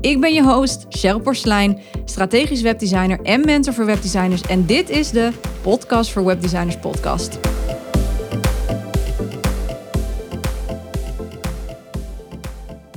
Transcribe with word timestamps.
Ik 0.00 0.20
ben 0.20 0.34
je 0.34 0.42
host, 0.42 0.86
Cheryl 0.88 1.20
Porslein, 1.20 1.78
strategisch 2.04 2.62
webdesigner 2.62 3.20
en 3.22 3.44
mentor 3.44 3.74
voor 3.74 3.86
webdesigners. 3.86 4.42
En 4.42 4.66
dit 4.66 4.90
is 4.90 5.10
de 5.10 5.30
Podcast 5.62 6.10
voor 6.10 6.24
Webdesigners 6.24 6.76
podcast. 6.76 7.38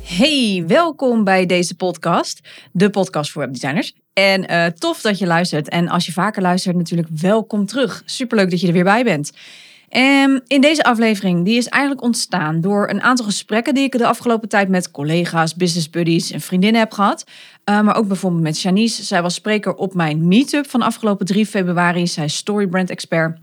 Hey, 0.01 0.63
welkom 0.67 1.23
bij 1.23 1.45
deze 1.45 1.75
podcast, 1.75 2.39
de 2.71 2.89
podcast 2.89 3.31
voor 3.31 3.41
webdesigners. 3.41 3.95
En 4.13 4.51
uh, 4.51 4.65
tof 4.65 5.01
dat 5.01 5.19
je 5.19 5.25
luistert. 5.25 5.69
En 5.69 5.87
als 5.87 6.05
je 6.05 6.11
vaker 6.11 6.41
luistert, 6.41 6.75
natuurlijk 6.75 7.09
welkom 7.21 7.65
terug. 7.65 8.01
Superleuk 8.05 8.49
dat 8.49 8.61
je 8.61 8.67
er 8.67 8.73
weer 8.73 8.83
bij 8.83 9.03
bent. 9.03 9.31
Um, 9.97 10.41
in 10.47 10.61
deze 10.61 10.83
aflevering, 10.83 11.45
die 11.45 11.57
is 11.57 11.67
eigenlijk 11.67 12.03
ontstaan 12.03 12.61
door 12.61 12.89
een 12.89 13.01
aantal 13.01 13.25
gesprekken 13.25 13.73
die 13.73 13.83
ik 13.83 13.97
de 13.97 14.07
afgelopen 14.07 14.49
tijd 14.49 14.69
met 14.69 14.91
collega's, 14.91 15.55
business 15.55 15.89
buddies 15.89 16.31
en 16.31 16.41
vriendinnen 16.41 16.81
heb 16.81 16.91
gehad. 16.91 17.23
Uh, 17.69 17.81
maar 17.81 17.95
ook 17.95 18.07
bijvoorbeeld 18.07 18.43
met 18.43 18.61
Janice. 18.61 19.03
Zij 19.03 19.21
was 19.21 19.33
spreker 19.33 19.75
op 19.75 19.93
mijn 19.93 20.27
meetup 20.27 20.69
van 20.69 20.81
afgelopen 20.81 21.25
3 21.25 21.45
februari. 21.45 22.07
Zij 22.07 22.25
is 22.25 22.35
storybrand 22.35 22.89
expert. 22.89 23.37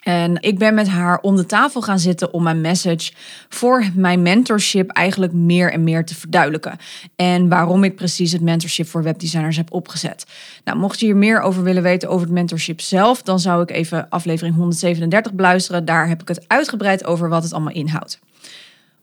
En 0.00 0.42
ik 0.42 0.58
ben 0.58 0.74
met 0.74 0.88
haar 0.88 1.18
om 1.20 1.36
de 1.36 1.46
tafel 1.46 1.82
gaan 1.82 1.98
zitten 1.98 2.32
om 2.32 2.42
mijn 2.42 2.60
message 2.60 3.12
voor 3.48 3.84
mijn 3.94 4.22
mentorship 4.22 4.90
eigenlijk 4.90 5.32
meer 5.32 5.72
en 5.72 5.84
meer 5.84 6.04
te 6.04 6.14
verduidelijken. 6.14 6.78
En 7.16 7.48
waarom 7.48 7.84
ik 7.84 7.96
precies 7.96 8.32
het 8.32 8.40
mentorship 8.40 8.86
voor 8.86 9.02
webdesigners 9.02 9.56
heb 9.56 9.72
opgezet. 9.72 10.26
Nou, 10.64 10.78
mocht 10.78 11.00
je 11.00 11.06
hier 11.06 11.16
meer 11.16 11.40
over 11.40 11.62
willen 11.62 11.82
weten 11.82 12.08
over 12.08 12.26
het 12.26 12.34
mentorship 12.34 12.80
zelf, 12.80 13.22
dan 13.22 13.40
zou 13.40 13.62
ik 13.62 13.70
even 13.70 14.08
aflevering 14.08 14.56
137 14.56 15.32
beluisteren. 15.32 15.84
Daar 15.84 16.08
heb 16.08 16.20
ik 16.20 16.28
het 16.28 16.44
uitgebreid 16.46 17.04
over 17.04 17.28
wat 17.28 17.42
het 17.42 17.52
allemaal 17.52 17.74
inhoudt. 17.74 18.18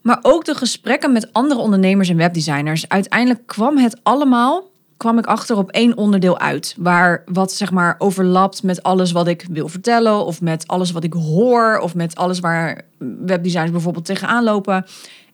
Maar 0.01 0.19
ook 0.21 0.45
de 0.45 0.55
gesprekken 0.55 1.11
met 1.11 1.33
andere 1.33 1.59
ondernemers 1.59 2.09
en 2.09 2.17
webdesigners. 2.17 2.89
Uiteindelijk 2.89 3.47
kwam 3.47 3.77
het 3.77 3.99
allemaal 4.03 4.63
kwam 4.97 5.17
ik 5.17 5.25
achter 5.25 5.57
op 5.57 5.71
één 5.71 5.97
onderdeel 5.97 6.39
uit. 6.39 6.75
Waar 6.77 7.23
wat 7.25 7.51
zeg 7.51 7.71
maar 7.71 7.95
overlapt 7.97 8.63
met 8.63 8.83
alles 8.83 9.11
wat 9.11 9.27
ik 9.27 9.45
wil 9.49 9.67
vertellen. 9.67 10.25
Of 10.25 10.41
met 10.41 10.67
alles 10.67 10.91
wat 10.91 11.03
ik 11.03 11.13
hoor. 11.13 11.79
Of 11.79 11.95
met 11.95 12.15
alles 12.15 12.39
waar 12.39 12.81
webdesigners 12.97 13.71
bijvoorbeeld 13.71 14.05
tegenaan 14.05 14.43
lopen. 14.43 14.85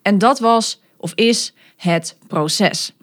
En 0.01 0.17
dat 0.17 0.39
was 0.39 0.81
of 0.97 1.11
is 1.15 1.53
het 1.75 2.17
proces. 2.27 2.93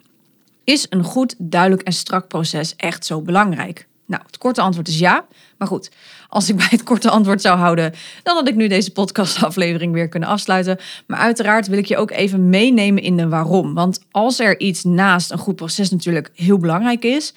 Is 0.63 0.85
een 0.89 1.03
goed, 1.03 1.35
duidelijk 1.37 1.81
en 1.81 1.93
strak 1.93 2.27
proces 2.27 2.75
echt 2.75 3.05
zo 3.05 3.21
belangrijk? 3.21 3.87
Nou, 4.11 4.23
het 4.25 4.37
korte 4.37 4.61
antwoord 4.61 4.87
is 4.87 4.99
ja. 4.99 5.25
Maar 5.57 5.67
goed, 5.67 5.91
als 6.29 6.49
ik 6.49 6.55
bij 6.63 6.67
het 6.69 6.83
korte 6.83 7.09
antwoord 7.09 7.41
zou 7.41 7.57
houden, 7.57 7.93
dan 8.23 8.35
had 8.35 8.47
ik 8.47 8.55
nu 8.55 8.67
deze 8.67 8.91
podcastaflevering 8.91 9.93
weer 9.93 10.07
kunnen 10.07 10.29
afsluiten. 10.29 10.79
Maar 11.07 11.19
uiteraard 11.19 11.67
wil 11.67 11.77
ik 11.77 11.85
je 11.85 11.97
ook 11.97 12.11
even 12.11 12.49
meenemen 12.49 13.03
in 13.03 13.17
de 13.17 13.27
waarom. 13.27 13.73
Want 13.73 13.99
als 14.11 14.39
er 14.39 14.59
iets 14.59 14.83
naast 14.83 15.31
een 15.31 15.37
goed 15.37 15.55
proces 15.55 15.89
natuurlijk 15.89 16.31
heel 16.35 16.57
belangrijk 16.57 17.03
is, 17.03 17.33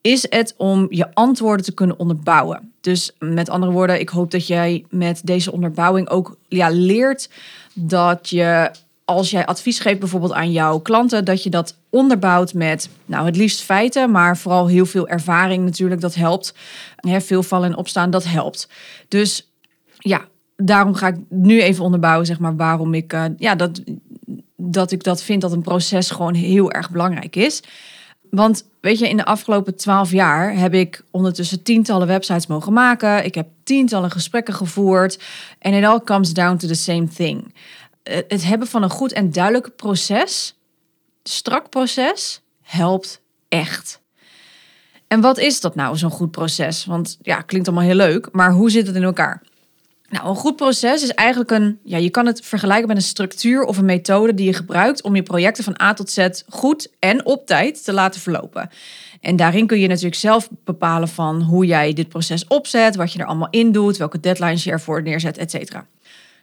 is 0.00 0.26
het 0.28 0.54
om 0.56 0.86
je 0.90 1.14
antwoorden 1.14 1.64
te 1.64 1.74
kunnen 1.74 1.98
onderbouwen. 1.98 2.72
Dus 2.80 3.12
met 3.18 3.48
andere 3.48 3.72
woorden, 3.72 4.00
ik 4.00 4.08
hoop 4.08 4.30
dat 4.30 4.46
jij 4.46 4.84
met 4.90 5.20
deze 5.24 5.52
onderbouwing 5.52 6.08
ook 6.08 6.36
ja, 6.48 6.68
leert 6.68 7.30
dat 7.74 8.28
je 8.28 8.70
als 9.06 9.30
jij 9.30 9.46
advies 9.46 9.78
geeft 9.78 9.98
bijvoorbeeld 9.98 10.32
aan 10.32 10.52
jouw 10.52 10.78
klanten, 10.78 11.24
dat 11.24 11.42
je 11.42 11.50
dat 11.50 11.76
onderbouwt 11.90 12.54
met, 12.54 12.88
nou 13.04 13.26
het 13.26 13.36
liefst 13.36 13.62
feiten, 13.62 14.10
maar 14.10 14.36
vooral 14.36 14.66
heel 14.66 14.86
veel 14.86 15.08
ervaring 15.08 15.64
natuurlijk, 15.64 16.00
dat 16.00 16.14
helpt. 16.14 16.54
He, 16.96 17.20
veel 17.20 17.42
vallen 17.42 17.70
en 17.70 17.76
opstaan, 17.76 18.10
dat 18.10 18.24
helpt. 18.24 18.68
Dus 19.08 19.50
ja, 19.98 20.24
daarom 20.56 20.94
ga 20.94 21.06
ik 21.06 21.16
nu 21.28 21.62
even 21.62 21.84
onderbouwen, 21.84 22.26
zeg 22.26 22.38
maar, 22.38 22.56
waarom 22.56 22.94
ik, 22.94 23.12
uh, 23.12 23.24
ja, 23.36 23.54
dat, 23.54 23.82
dat 24.56 24.92
ik 24.92 25.02
dat 25.02 25.22
vind 25.22 25.40
dat 25.40 25.52
een 25.52 25.62
proces 25.62 26.10
gewoon 26.10 26.34
heel 26.34 26.72
erg 26.72 26.90
belangrijk 26.90 27.36
is. 27.36 27.62
Want 28.30 28.68
weet 28.80 28.98
je, 28.98 29.08
in 29.08 29.16
de 29.16 29.24
afgelopen 29.24 29.76
twaalf 29.76 30.10
jaar 30.10 30.58
heb 30.58 30.74
ik 30.74 31.04
ondertussen 31.10 31.62
tientallen 31.62 32.06
websites 32.06 32.46
mogen 32.46 32.72
maken. 32.72 33.24
Ik 33.24 33.34
heb 33.34 33.48
tientallen 33.64 34.10
gesprekken 34.10 34.54
gevoerd. 34.54 35.18
En 35.58 35.74
it 35.74 35.84
all 35.84 36.00
comes 36.00 36.32
down 36.32 36.56
to 36.56 36.68
the 36.68 36.74
same 36.74 37.08
thing. 37.08 37.54
Eh, 38.06 38.18
het 38.28 38.44
hebben 38.44 38.68
van 38.68 38.82
een 38.82 38.90
goed 38.90 39.12
en 39.12 39.32
duidelijk 39.32 39.76
proces, 39.76 40.56
strak 41.22 41.68
proces, 41.68 42.40
helpt 42.62 43.20
echt. 43.48 44.00
En 45.08 45.20
wat 45.20 45.38
is 45.38 45.60
dat 45.60 45.74
nou, 45.74 45.96
zo'n 45.96 46.10
goed 46.10 46.30
proces? 46.30 46.84
Want 46.84 47.18
ja, 47.22 47.40
klinkt 47.40 47.68
allemaal 47.68 47.86
heel 47.86 47.94
leuk, 47.94 48.28
maar 48.32 48.52
hoe 48.52 48.70
zit 48.70 48.86
het 48.86 48.96
in 48.96 49.02
elkaar? 49.02 49.42
Nou, 50.08 50.28
een 50.28 50.34
goed 50.34 50.56
proces 50.56 51.02
is 51.02 51.10
eigenlijk 51.10 51.50
een, 51.50 51.78
ja, 51.84 51.96
je 51.96 52.10
kan 52.10 52.26
het 52.26 52.46
vergelijken 52.46 52.88
met 52.88 52.96
een 52.96 53.02
structuur 53.02 53.62
of 53.62 53.78
een 53.78 53.84
methode 53.84 54.34
die 54.34 54.46
je 54.46 54.52
gebruikt 54.52 55.02
om 55.02 55.16
je 55.16 55.22
projecten 55.22 55.64
van 55.64 55.80
A 55.82 55.92
tot 55.92 56.10
Z 56.10 56.28
goed 56.48 56.92
en 56.98 57.24
op 57.24 57.46
tijd 57.46 57.84
te 57.84 57.92
laten 57.92 58.20
verlopen. 58.20 58.70
En 59.20 59.36
daarin 59.36 59.66
kun 59.66 59.80
je 59.80 59.88
natuurlijk 59.88 60.14
zelf 60.14 60.48
bepalen 60.64 61.08
van 61.08 61.42
hoe 61.42 61.66
jij 61.66 61.92
dit 61.92 62.08
proces 62.08 62.46
opzet, 62.46 62.96
wat 62.96 63.12
je 63.12 63.18
er 63.18 63.26
allemaal 63.26 63.50
in 63.50 63.72
doet, 63.72 63.96
welke 63.96 64.20
deadlines 64.20 64.64
je 64.64 64.70
ervoor 64.70 65.02
neerzet, 65.02 65.38
et 65.38 65.50
cetera. 65.50 65.86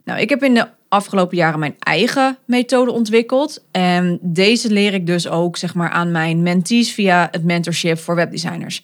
Nou, 0.04 0.20
ik 0.20 0.30
heb 0.30 0.44
in 0.44 0.54
de 0.54 0.68
afgelopen 0.94 1.38
jaren 1.38 1.60
mijn 1.60 1.76
eigen 1.80 2.38
methode 2.46 2.92
ontwikkeld. 2.92 3.64
En 3.72 4.20
deze 4.22 4.72
leer 4.72 4.94
ik 4.94 5.08
dus 5.08 5.28
ook 5.28 5.58
zeg 5.58 5.74
maar, 5.74 5.90
aan 5.90 6.12
mijn 6.12 6.42
mentees 6.42 6.92
via 6.92 7.28
het 7.32 7.44
mentorship 7.44 8.00
voor 8.00 8.16
webdesigners. 8.16 8.84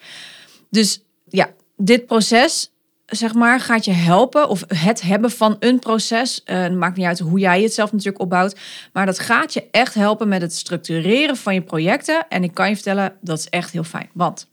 Dus 0.70 1.04
ja, 1.28 1.50
dit 1.78 2.06
proces 2.06 2.72
zeg 3.06 3.34
maar, 3.34 3.60
gaat 3.60 3.86
je 3.86 3.92
helpen, 3.92 4.50
of 4.50 4.64
het 4.68 5.02
hebben 5.02 5.32
van 5.32 5.56
een 5.60 5.80
proces, 5.80 6.42
uh, 6.46 6.70
maakt 6.70 6.98
niet 6.98 7.06
uit 7.06 7.20
hoe 7.20 7.40
jij 7.40 7.62
het 7.62 7.74
zelf 7.74 7.92
natuurlijk 7.92 8.20
opbouwt, 8.20 8.56
maar 8.94 9.06
dat 9.06 9.20
gaat 9.20 9.54
je 9.54 9.68
echt 9.72 9.94
helpen 9.94 10.28
met 10.28 10.42
het 10.42 10.56
structureren 10.56 11.38
van 11.38 11.54
je 11.54 11.62
projecten. 11.62 12.26
En 12.30 12.44
ik 12.44 12.54
kan 12.54 12.70
je 12.70 12.76
vertellen, 12.76 13.14
dat 13.22 13.40
is 13.40 13.50
echt 13.50 13.72
heel 13.72 13.84
fijn. 13.84 14.10
Want 14.14 14.48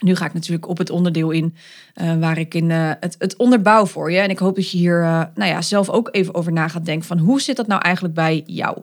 nu 0.00 0.16
ga 0.16 0.24
ik 0.24 0.32
natuurlijk 0.32 0.68
op 0.68 0.78
het 0.78 0.90
onderdeel 0.90 1.30
in 1.30 1.54
uh, 2.02 2.16
waar 2.16 2.38
ik 2.38 2.54
in 2.54 2.70
uh, 2.70 2.90
het, 3.00 3.16
het 3.18 3.36
onderbouw 3.36 3.86
voor 3.86 4.12
je. 4.12 4.18
En 4.18 4.30
ik 4.30 4.38
hoop 4.38 4.54
dat 4.54 4.70
je 4.70 4.78
hier 4.78 5.00
uh, 5.00 5.22
nou 5.34 5.50
ja, 5.50 5.62
zelf 5.62 5.88
ook 5.88 6.08
even 6.12 6.34
over 6.34 6.52
na 6.52 6.68
gaat 6.68 6.84
denken 6.84 7.06
van 7.06 7.18
hoe 7.18 7.40
zit 7.40 7.56
dat 7.56 7.66
nou 7.66 7.82
eigenlijk 7.82 8.14
bij 8.14 8.42
jou? 8.46 8.82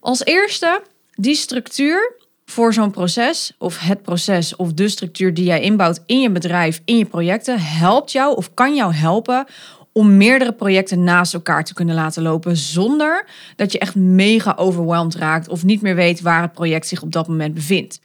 Als 0.00 0.24
eerste, 0.24 0.82
die 1.14 1.34
structuur 1.34 2.14
voor 2.44 2.72
zo'n 2.72 2.90
proces 2.90 3.54
of 3.58 3.78
het 3.78 4.02
proces 4.02 4.56
of 4.56 4.72
de 4.72 4.88
structuur 4.88 5.34
die 5.34 5.44
jij 5.44 5.60
inbouwt 5.60 6.02
in 6.06 6.20
je 6.20 6.30
bedrijf, 6.30 6.80
in 6.84 6.98
je 6.98 7.04
projecten, 7.04 7.60
helpt 7.60 8.12
jou 8.12 8.36
of 8.36 8.54
kan 8.54 8.74
jou 8.74 8.94
helpen 8.94 9.46
om 9.92 10.16
meerdere 10.16 10.52
projecten 10.52 11.04
naast 11.04 11.34
elkaar 11.34 11.64
te 11.64 11.74
kunnen 11.74 11.94
laten 11.94 12.22
lopen 12.22 12.56
zonder 12.56 13.26
dat 13.56 13.72
je 13.72 13.78
echt 13.78 13.94
mega 13.94 14.54
overweldigd 14.56 15.16
raakt 15.16 15.48
of 15.48 15.64
niet 15.64 15.82
meer 15.82 15.94
weet 15.94 16.20
waar 16.20 16.42
het 16.42 16.52
project 16.52 16.86
zich 16.86 17.02
op 17.02 17.12
dat 17.12 17.28
moment 17.28 17.54
bevindt. 17.54 18.00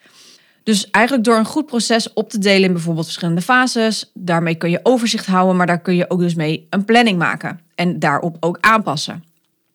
Dus 0.66 0.90
eigenlijk 0.92 1.26
door 1.26 1.38
een 1.38 1.46
goed 1.46 1.66
proces 1.66 2.14
op 2.14 2.30
te 2.30 2.38
delen 2.38 2.64
in 2.64 2.74
bijvoorbeeld 2.74 3.06
verschillende 3.06 3.42
fases, 3.42 4.12
daarmee 4.14 4.56
kun 4.56 4.70
je 4.70 4.80
overzicht 4.84 5.26
houden, 5.26 5.56
maar 5.56 5.68
daar 5.68 5.82
kun 5.82 5.96
je 5.96 6.10
ook 6.10 6.20
dus 6.20 6.36
mee 6.36 6.68
een 6.70 6.86
planning 6.86 7.18
maken 7.18 7.60
en 7.76 8.00
daarop 8.00 8.38
ook 8.40 8.58
aanpassen. 8.62 9.24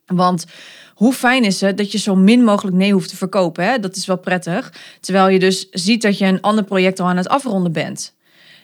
Want 0.05 0.45
hoe 0.93 1.13
fijn 1.13 1.43
is 1.43 1.61
het 1.61 1.77
dat 1.77 1.91
je 1.91 1.97
zo 1.97 2.15
min 2.15 2.43
mogelijk 2.43 2.77
nee 2.77 2.93
hoeft 2.93 3.09
te 3.09 3.17
verkopen? 3.17 3.65
Hè? 3.65 3.79
Dat 3.79 3.95
is 3.95 4.05
wel 4.05 4.17
prettig. 4.17 4.73
Terwijl 4.99 5.27
je 5.27 5.39
dus 5.39 5.69
ziet 5.69 6.01
dat 6.01 6.17
je 6.17 6.25
een 6.25 6.41
ander 6.41 6.63
project 6.63 6.99
al 6.99 7.07
aan 7.07 7.17
het 7.17 7.29
afronden 7.29 7.71
bent. 7.71 8.13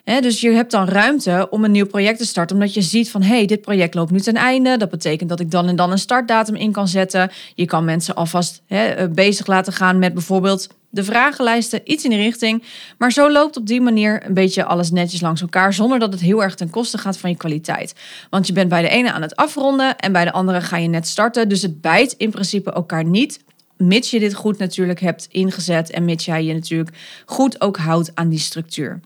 dus 0.04 0.42
je 0.42 0.50
hebt 0.50 0.72
dan 0.72 0.88
ruimte 0.88 1.48
om 1.50 1.64
een 1.64 1.72
nieuw 1.72 1.88
project 1.88 2.18
te 2.18 2.26
starten, 2.26 2.56
omdat 2.56 2.74
je 2.74 2.82
ziet 2.82 3.12
van 3.12 3.22
hé, 3.22 3.36
hey, 3.36 3.46
dit 3.46 3.62
project 3.62 3.94
loopt 3.94 4.12
nu 4.12 4.20
ten 4.20 4.36
einde. 4.36 4.78
Dat 4.78 4.90
betekent 4.90 5.30
dat 5.30 5.40
ik 5.40 5.52
dan 5.52 5.68
en 5.68 5.76
dan 5.76 5.92
een 5.92 6.00
startdatum 6.00 6.56
in 6.56 6.72
kan 6.72 6.88
zetten. 6.88 7.32
Je 7.56 7.66
kan 7.66 7.86
mensen 7.86 8.16
alvast 8.16 8.62
bezig 9.10 9.48
laten 9.48 9.74
gaan 9.74 10.00
met 10.00 10.14
bijvoorbeeld 10.14 10.68
de 10.90 11.04
vragenlijsten, 11.04 11.82
iets 11.84 12.04
in 12.04 12.10
die 12.10 12.20
richting. 12.20 12.64
Maar 12.98 13.12
zo 13.12 13.32
loopt 13.32 13.58
op 13.58 13.68
die 13.68 13.82
manier 13.82 14.26
een 14.26 14.34
beetje 14.34 14.66
alles 14.66 14.92
netjes 14.92 15.22
langs 15.22 15.42
elkaar, 15.42 15.74
zonder 15.74 16.00
dat 16.00 16.12
het 16.12 16.22
heel 16.22 16.44
erg 16.44 16.56
ten 16.56 16.70
koste 16.70 16.98
gaat 16.98 17.18
van 17.18 17.30
je 17.30 17.36
kwaliteit. 17.36 17.96
Want 18.30 18.48
je 18.48 18.54
bent 18.54 18.70
bij 18.70 18.82
de 18.82 18.90
ene 18.90 19.12
aan 19.12 19.22
het 19.22 19.36
afronden 19.36 19.98
en 19.98 20.12
bij 20.12 20.26
de 20.26 20.32
andere 20.32 20.62
ga 20.62 20.78
je 20.78 20.88
net 20.88 21.08
starten. 21.08 21.50
Dus 21.50 21.62
het 21.62 21.82
bijt 21.82 22.14
in 22.18 22.32
principe 22.32 22.72
elkaar 22.72 23.06
niet. 23.06 23.40
Mits 23.78 24.12
je 24.12 24.20
dit 24.20 24.34
goed 24.34 24.58
natuurlijk 24.58 25.00
hebt 25.00 25.28
ingezet 25.32 25.90
en 25.90 26.06
mits 26.06 26.26
jij 26.26 26.44
je 26.44 26.54
natuurlijk 26.54 26.98
goed 27.26 27.62
ook 27.62 27.78
houdt 27.78 28.12
aan 28.14 28.30
die 28.30 28.40
structuur. 28.40 29.00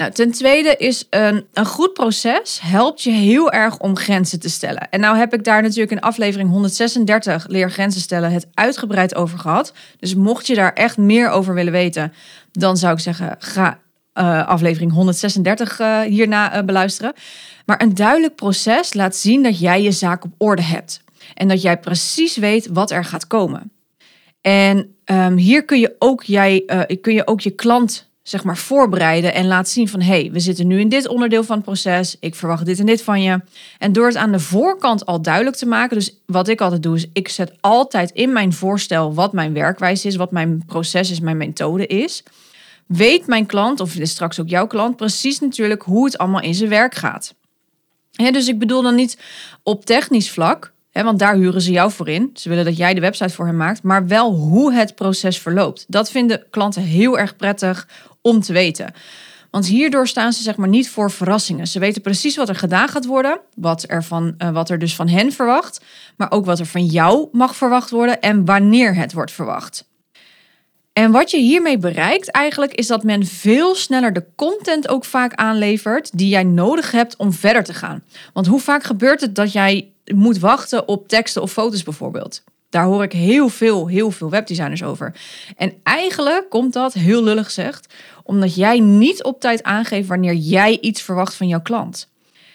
Nou, 0.00 0.12
ten 0.12 0.30
tweede 0.30 0.76
is 0.76 1.06
een, 1.10 1.46
een 1.52 1.66
goed 1.66 1.92
proces 1.92 2.60
helpt 2.62 3.02
je 3.02 3.10
heel 3.10 3.52
erg 3.52 3.78
om 3.78 3.96
grenzen 3.96 4.40
te 4.40 4.50
stellen. 4.50 4.90
En 4.90 5.00
nou 5.00 5.16
heb 5.16 5.34
ik 5.34 5.44
daar 5.44 5.62
natuurlijk 5.62 5.90
in 5.90 6.00
aflevering 6.00 6.50
136 6.50 7.46
leer 7.48 7.70
grenzen 7.70 8.00
stellen 8.00 8.32
het 8.32 8.46
uitgebreid 8.54 9.14
over 9.14 9.38
gehad. 9.38 9.72
Dus 9.98 10.14
mocht 10.14 10.46
je 10.46 10.54
daar 10.54 10.72
echt 10.72 10.96
meer 10.96 11.28
over 11.28 11.54
willen 11.54 11.72
weten, 11.72 12.12
dan 12.52 12.76
zou 12.76 12.92
ik 12.92 12.98
zeggen 12.98 13.36
ga 13.38 13.78
uh, 14.14 14.46
aflevering 14.46 14.92
136 14.92 15.80
uh, 15.80 16.00
hierna 16.00 16.56
uh, 16.56 16.64
beluisteren. 16.64 17.12
Maar 17.66 17.82
een 17.82 17.94
duidelijk 17.94 18.34
proces 18.34 18.94
laat 18.94 19.16
zien 19.16 19.42
dat 19.42 19.58
jij 19.58 19.82
je 19.82 19.92
zaak 19.92 20.24
op 20.24 20.32
orde 20.38 20.62
hebt. 20.62 21.02
En 21.34 21.48
dat 21.48 21.62
jij 21.62 21.78
precies 21.78 22.36
weet 22.36 22.68
wat 22.72 22.90
er 22.90 23.04
gaat 23.04 23.26
komen. 23.26 23.72
En 24.40 24.94
um, 25.04 25.36
hier 25.36 25.64
kun 25.64 25.80
je, 25.80 25.94
ook 25.98 26.22
jij, 26.22 26.64
kun 27.00 27.14
je 27.14 27.26
ook 27.26 27.40
je 27.40 27.50
klant 27.50 28.09
zeg 28.30 28.44
maar 28.44 28.56
voorbereiden 28.56 29.34
en 29.34 29.46
laten 29.46 29.72
zien 29.72 29.88
van 29.88 30.00
hey, 30.00 30.30
we 30.32 30.40
zitten 30.40 30.66
nu 30.66 30.80
in 30.80 30.88
dit 30.88 31.08
onderdeel 31.08 31.44
van 31.44 31.56
het 31.56 31.64
proces, 31.64 32.16
ik 32.20 32.34
verwacht 32.34 32.66
dit 32.66 32.78
en 32.78 32.86
dit 32.86 33.02
van 33.02 33.22
je. 33.22 33.40
En 33.78 33.92
door 33.92 34.06
het 34.06 34.16
aan 34.16 34.32
de 34.32 34.38
voorkant 34.38 35.06
al 35.06 35.22
duidelijk 35.22 35.56
te 35.56 35.66
maken, 35.66 35.96
dus 35.96 36.14
wat 36.26 36.48
ik 36.48 36.60
altijd 36.60 36.82
doe 36.82 36.96
is 36.96 37.06
ik 37.12 37.28
zet 37.28 37.52
altijd 37.60 38.10
in 38.10 38.32
mijn 38.32 38.52
voorstel 38.52 39.14
wat 39.14 39.32
mijn 39.32 39.52
werkwijze 39.52 40.08
is, 40.08 40.16
wat 40.16 40.30
mijn 40.30 40.62
proces 40.66 41.10
is, 41.10 41.20
mijn 41.20 41.36
methode 41.36 41.86
is. 41.86 42.22
Weet 42.86 43.26
mijn 43.26 43.46
klant, 43.46 43.80
of 43.80 43.96
straks 44.02 44.40
ook 44.40 44.48
jouw 44.48 44.66
klant, 44.66 44.96
precies 44.96 45.40
natuurlijk 45.40 45.82
hoe 45.82 46.04
het 46.04 46.18
allemaal 46.18 46.42
in 46.42 46.54
zijn 46.54 46.70
werk 46.70 46.94
gaat. 46.94 47.34
dus 48.10 48.48
ik 48.48 48.58
bedoel 48.58 48.82
dan 48.82 48.94
niet 48.94 49.18
op 49.62 49.84
technisch 49.84 50.30
vlak, 50.30 50.72
want 50.92 51.18
daar 51.18 51.34
huren 51.34 51.60
ze 51.60 51.70
jou 51.70 51.90
voor 51.90 52.08
in. 52.08 52.30
Ze 52.34 52.48
willen 52.48 52.64
dat 52.64 52.76
jij 52.76 52.94
de 52.94 53.00
website 53.00 53.34
voor 53.34 53.46
hen 53.46 53.56
maakt, 53.56 53.82
maar 53.82 54.06
wel 54.06 54.34
hoe 54.34 54.72
het 54.72 54.94
proces 54.94 55.38
verloopt. 55.38 55.84
Dat 55.88 56.10
vinden 56.10 56.44
klanten 56.50 56.82
heel 56.82 57.18
erg 57.18 57.36
prettig 57.36 57.86
om 58.22 58.40
te 58.40 58.52
weten. 58.52 58.92
Want 59.50 59.66
hierdoor 59.66 60.08
staan 60.08 60.32
ze 60.32 60.42
zeg 60.42 60.56
maar 60.56 60.68
niet 60.68 60.90
voor 60.90 61.10
verrassingen. 61.10 61.66
Ze 61.66 61.78
weten 61.78 62.02
precies 62.02 62.36
wat 62.36 62.48
er 62.48 62.54
gedaan 62.54 62.88
gaat 62.88 63.06
worden, 63.06 63.40
wat 63.54 63.84
er, 63.88 64.04
van, 64.04 64.34
uh, 64.38 64.50
wat 64.50 64.70
er 64.70 64.78
dus 64.78 64.94
van 64.94 65.08
hen 65.08 65.32
verwacht, 65.32 65.84
maar 66.16 66.30
ook 66.30 66.44
wat 66.44 66.58
er 66.58 66.66
van 66.66 66.86
jou 66.86 67.28
mag 67.32 67.56
verwacht 67.56 67.90
worden 67.90 68.20
en 68.20 68.44
wanneer 68.44 68.94
het 68.94 69.12
wordt 69.12 69.32
verwacht. 69.32 69.88
En 70.92 71.10
wat 71.10 71.30
je 71.30 71.38
hiermee 71.38 71.78
bereikt 71.78 72.30
eigenlijk 72.30 72.74
is 72.74 72.86
dat 72.86 73.02
men 73.02 73.26
veel 73.26 73.74
sneller 73.74 74.12
de 74.12 74.24
content 74.36 74.88
ook 74.88 75.04
vaak 75.04 75.34
aanlevert 75.34 76.18
die 76.18 76.28
jij 76.28 76.44
nodig 76.44 76.90
hebt 76.90 77.16
om 77.16 77.32
verder 77.32 77.64
te 77.64 77.74
gaan. 77.74 78.02
Want 78.32 78.46
hoe 78.46 78.60
vaak 78.60 78.82
gebeurt 78.82 79.20
het 79.20 79.34
dat 79.34 79.52
jij 79.52 79.92
moet 80.14 80.38
wachten 80.38 80.88
op 80.88 81.08
teksten 81.08 81.42
of 81.42 81.52
foto's 81.52 81.82
bijvoorbeeld? 81.82 82.42
Daar 82.70 82.84
hoor 82.84 83.02
ik 83.02 83.12
heel 83.12 83.48
veel, 83.48 83.86
heel 83.86 84.10
veel 84.10 84.30
webdesigners 84.30 84.82
over. 84.82 85.14
En 85.56 85.72
eigenlijk 85.82 86.46
komt 86.48 86.72
dat, 86.72 86.92
heel 86.92 87.22
lullig 87.22 87.44
gezegd, 87.44 87.94
omdat 88.24 88.54
jij 88.54 88.80
niet 88.80 89.22
op 89.22 89.40
tijd 89.40 89.62
aangeeft 89.62 90.08
wanneer 90.08 90.34
jij 90.34 90.78
iets 90.80 91.02
verwacht 91.02 91.34
van 91.34 91.48
jouw 91.48 91.60
klant. 91.60 92.08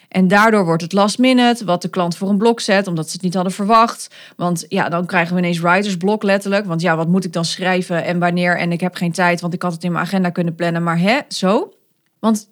En 0.08 0.28
daardoor 0.28 0.66
wordt 0.66 0.82
het 0.82 0.94
last 0.94 1.18
minute, 1.18 1.66
wat 1.66 1.82
de 1.82 1.90
klant 1.90 2.18
voor 2.18 2.30
een 2.30 2.38
blok 2.38 2.60
zet, 2.60 2.88
omdat 2.88 3.06
ze 3.06 3.14
het 3.14 3.22
niet 3.22 3.34
hadden 3.34 3.54
verwacht. 3.54 4.16
Want 4.36 4.66
ja, 4.70 4.90
dan 4.90 5.06
krijgen 5.06 5.34
we 5.34 5.42
ineens 5.42 5.60
writersblok 5.60 6.24
letterlijk. 6.24 6.66
Want 6.66 6.82
ja, 6.82 6.96
wat 6.96 7.08
moet 7.08 7.26
ik 7.26 7.34
dan 7.34 7.46
schrijven 7.46 8.04
en 8.04 8.20
wanneer? 8.20 8.58
En 8.58 8.72
ik 8.72 8.80
heb 8.80 8.96
geen 8.96 9.12
tijd, 9.12 9.42
want 9.42 9.54
ik 9.54 9.62
had 9.62 9.74
het 9.74 9.84
in 9.84 9.92
mijn 9.92 10.06
agenda 10.06 10.30
kunnen 10.30 10.56
plannen. 10.56 10.84
Maar 10.84 11.00
hè, 11.00 11.20
zo. 11.28 11.74
Want 12.20 12.50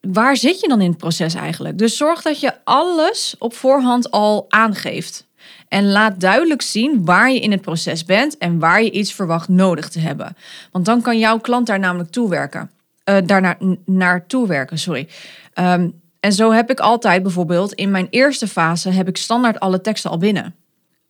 waar 0.00 0.36
zit 0.36 0.60
je 0.60 0.68
dan 0.68 0.80
in 0.80 0.88
het 0.88 0.98
proces 0.98 1.34
eigenlijk? 1.34 1.78
Dus 1.78 1.96
zorg 1.96 2.22
dat 2.22 2.40
je 2.40 2.54
alles 2.64 3.34
op 3.38 3.54
voorhand 3.54 4.10
al 4.10 4.46
aangeeft. 4.48 5.28
En 5.70 5.90
laat 5.90 6.20
duidelijk 6.20 6.62
zien 6.62 7.04
waar 7.04 7.30
je 7.30 7.40
in 7.40 7.50
het 7.50 7.60
proces 7.60 8.04
bent 8.04 8.38
en 8.38 8.58
waar 8.58 8.82
je 8.82 8.90
iets 8.90 9.12
verwacht 9.12 9.48
nodig 9.48 9.88
te 9.88 9.98
hebben. 9.98 10.36
Want 10.72 10.84
dan 10.84 11.02
kan 11.02 11.18
jouw 11.18 11.38
klant 11.38 11.66
daar 11.66 11.78
namelijk 11.78 12.10
toewerken. 12.10 12.70
Uh, 13.04 13.16
daar 13.24 13.56
naar, 13.84 14.26
toewerken, 14.26 14.78
sorry. 14.78 15.08
Ehm, 15.54 15.88
en 16.20 16.32
zo 16.32 16.52
heb 16.52 16.70
ik 16.70 16.80
altijd 16.80 17.22
bijvoorbeeld 17.22 17.72
in 17.72 17.90
mijn 17.90 18.06
eerste 18.10 18.48
fase 18.48 18.90
heb 18.90 19.08
ik 19.08 19.16
standaard 19.16 19.60
alle 19.60 19.80
teksten 19.80 20.10
al 20.10 20.18
binnen. 20.18 20.54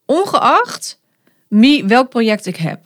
Ongeacht 0.05 1.01
wie, 1.49 1.85
welk 1.85 2.09
project 2.09 2.47
ik 2.47 2.57
heb. 2.57 2.81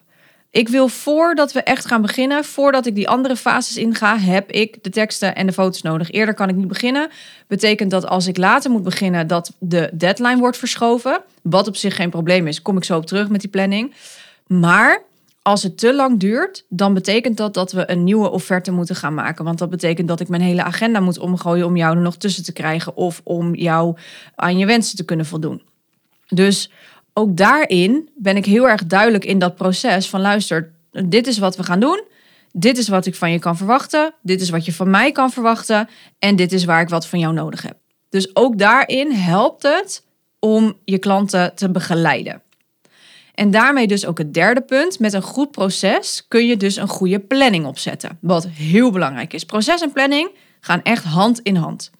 Ik 0.55 0.69
wil 0.69 0.89
voordat 0.89 1.53
we 1.53 1.63
echt 1.63 1.87
gaan 1.87 2.03
beginnen, 2.03 2.45
voordat 2.45 2.87
ik 2.87 2.95
die 2.95 3.09
andere 3.09 3.37
fases 3.37 3.77
inga, 3.77 4.19
heb 4.19 4.51
ik 4.51 4.83
de 4.83 4.91
teksten 4.91 5.35
en 5.35 5.47
de 5.47 5.53
foto's 5.53 5.83
nodig. 5.83 6.11
Eerder 6.11 6.35
kan 6.35 6.49
ik 6.49 6.55
niet 6.55 6.69
beginnen. 6.69 7.11
Betekent 7.47 7.91
dat 7.91 8.07
als 8.07 8.27
ik 8.27 8.37
later 8.37 8.71
moet 8.71 8.83
beginnen, 8.83 9.27
dat 9.27 9.53
de 9.59 9.91
deadline 9.93 10.39
wordt 10.39 10.57
verschoven. 10.57 11.21
Wat 11.43 11.69
op 11.69 11.77
zich 11.77 11.97
geen 11.97 12.11
probleem 12.11 12.47
is. 12.47 12.63
Kom 12.63 12.77
ik 12.77 12.85
zo 12.85 12.97
op 12.97 13.07
terug 13.07 13.29
met 13.29 13.41
die 13.41 13.51
planning. 13.51 13.95
Maar 14.47 15.03
als 15.43 15.63
het 15.63 15.79
te 15.79 15.95
lang 15.95 16.21
duurt, 16.21 16.65
dan 16.69 16.95
betekent 16.95 17.37
dat 17.37 17.55
dat 17.55 17.73
we 17.73 17.91
een 17.91 18.05
nieuwe 18.05 18.31
offerte 18.31 18.71
moeten 18.71 18.97
gaan 18.97 19.15
maken. 19.15 19.45
Want 19.45 19.59
dat 19.59 19.71
betekent 19.71 20.09
dat 20.09 20.21
ik 20.21 20.29
mijn 20.29 20.43
hele 20.43 20.63
agenda 20.63 21.01
moet 21.01 21.19
omgooien 21.19 21.67
om 21.67 21.77
jou 21.77 21.97
er 21.97 22.03
nog 22.03 22.17
tussen 22.17 22.45
te 22.45 22.53
krijgen 22.53 22.97
of 22.97 23.21
om 23.25 23.55
jou 23.55 23.97
aan 24.35 24.59
je 24.59 24.67
wensen 24.67 24.97
te 24.97 25.05
kunnen 25.05 25.27
voldoen. 25.27 25.63
Dus 26.29 26.71
ook 27.15 27.37
daarin 27.37 28.09
ben 28.15 28.37
ik 28.37 28.45
heel 28.45 28.69
erg 28.69 28.87
duidelijk 28.87 29.25
in 29.25 29.39
dat 29.39 29.55
proces 29.55 30.09
van 30.09 30.21
luister, 30.21 30.73
dit 30.91 31.27
is 31.27 31.39
wat 31.39 31.57
we 31.57 31.63
gaan 31.63 31.81
doen. 31.81 32.03
Dit 32.53 32.79
is 32.79 32.89
wat 32.89 33.07
ik 33.07 33.15
van 33.15 33.31
je 33.31 33.39
kan 33.39 33.57
verwachten. 33.57 34.15
Dit 34.23 34.41
is 34.41 34.51
wat 34.51 34.65
je 34.65 34.73
van 34.73 34.91
mij 34.91 35.13
kan 35.13 35.31
verwachten. 35.31 35.89
En 36.19 36.37
dit 36.37 36.53
is 36.53 36.65
waar 36.65 36.81
ik 36.81 36.89
wat 36.89 37.07
van 37.07 37.19
jou 37.19 37.35
nodig 37.35 37.63
heb. 37.63 37.77
Dus 38.09 38.37
ook 38.37 38.59
daarin 38.59 39.11
helpt 39.11 39.63
het 39.63 40.05
om 40.39 40.79
je 40.85 40.99
klanten 40.99 41.55
te 41.55 41.71
begeleiden. 41.71 42.43
En 43.35 43.51
daarmee 43.51 43.87
dus 43.87 44.07
ook 44.07 44.19
het 44.19 44.35
derde 44.35 44.61
punt. 44.61 44.99
Met 44.99 45.13
een 45.13 45.23
goed 45.23 45.51
proces 45.51 46.25
kun 46.29 46.47
je 46.47 46.57
dus 46.57 46.77
een 46.77 46.89
goede 46.89 47.19
planning 47.19 47.67
opzetten. 47.67 48.19
Wat 48.21 48.47
heel 48.47 48.91
belangrijk 48.91 49.33
is. 49.33 49.45
Proces 49.45 49.81
en 49.81 49.93
planning 49.93 50.31
gaan 50.61 50.83
echt 50.83 51.05
hand 51.05 51.41
in 51.41 51.57
hand. 51.57 51.91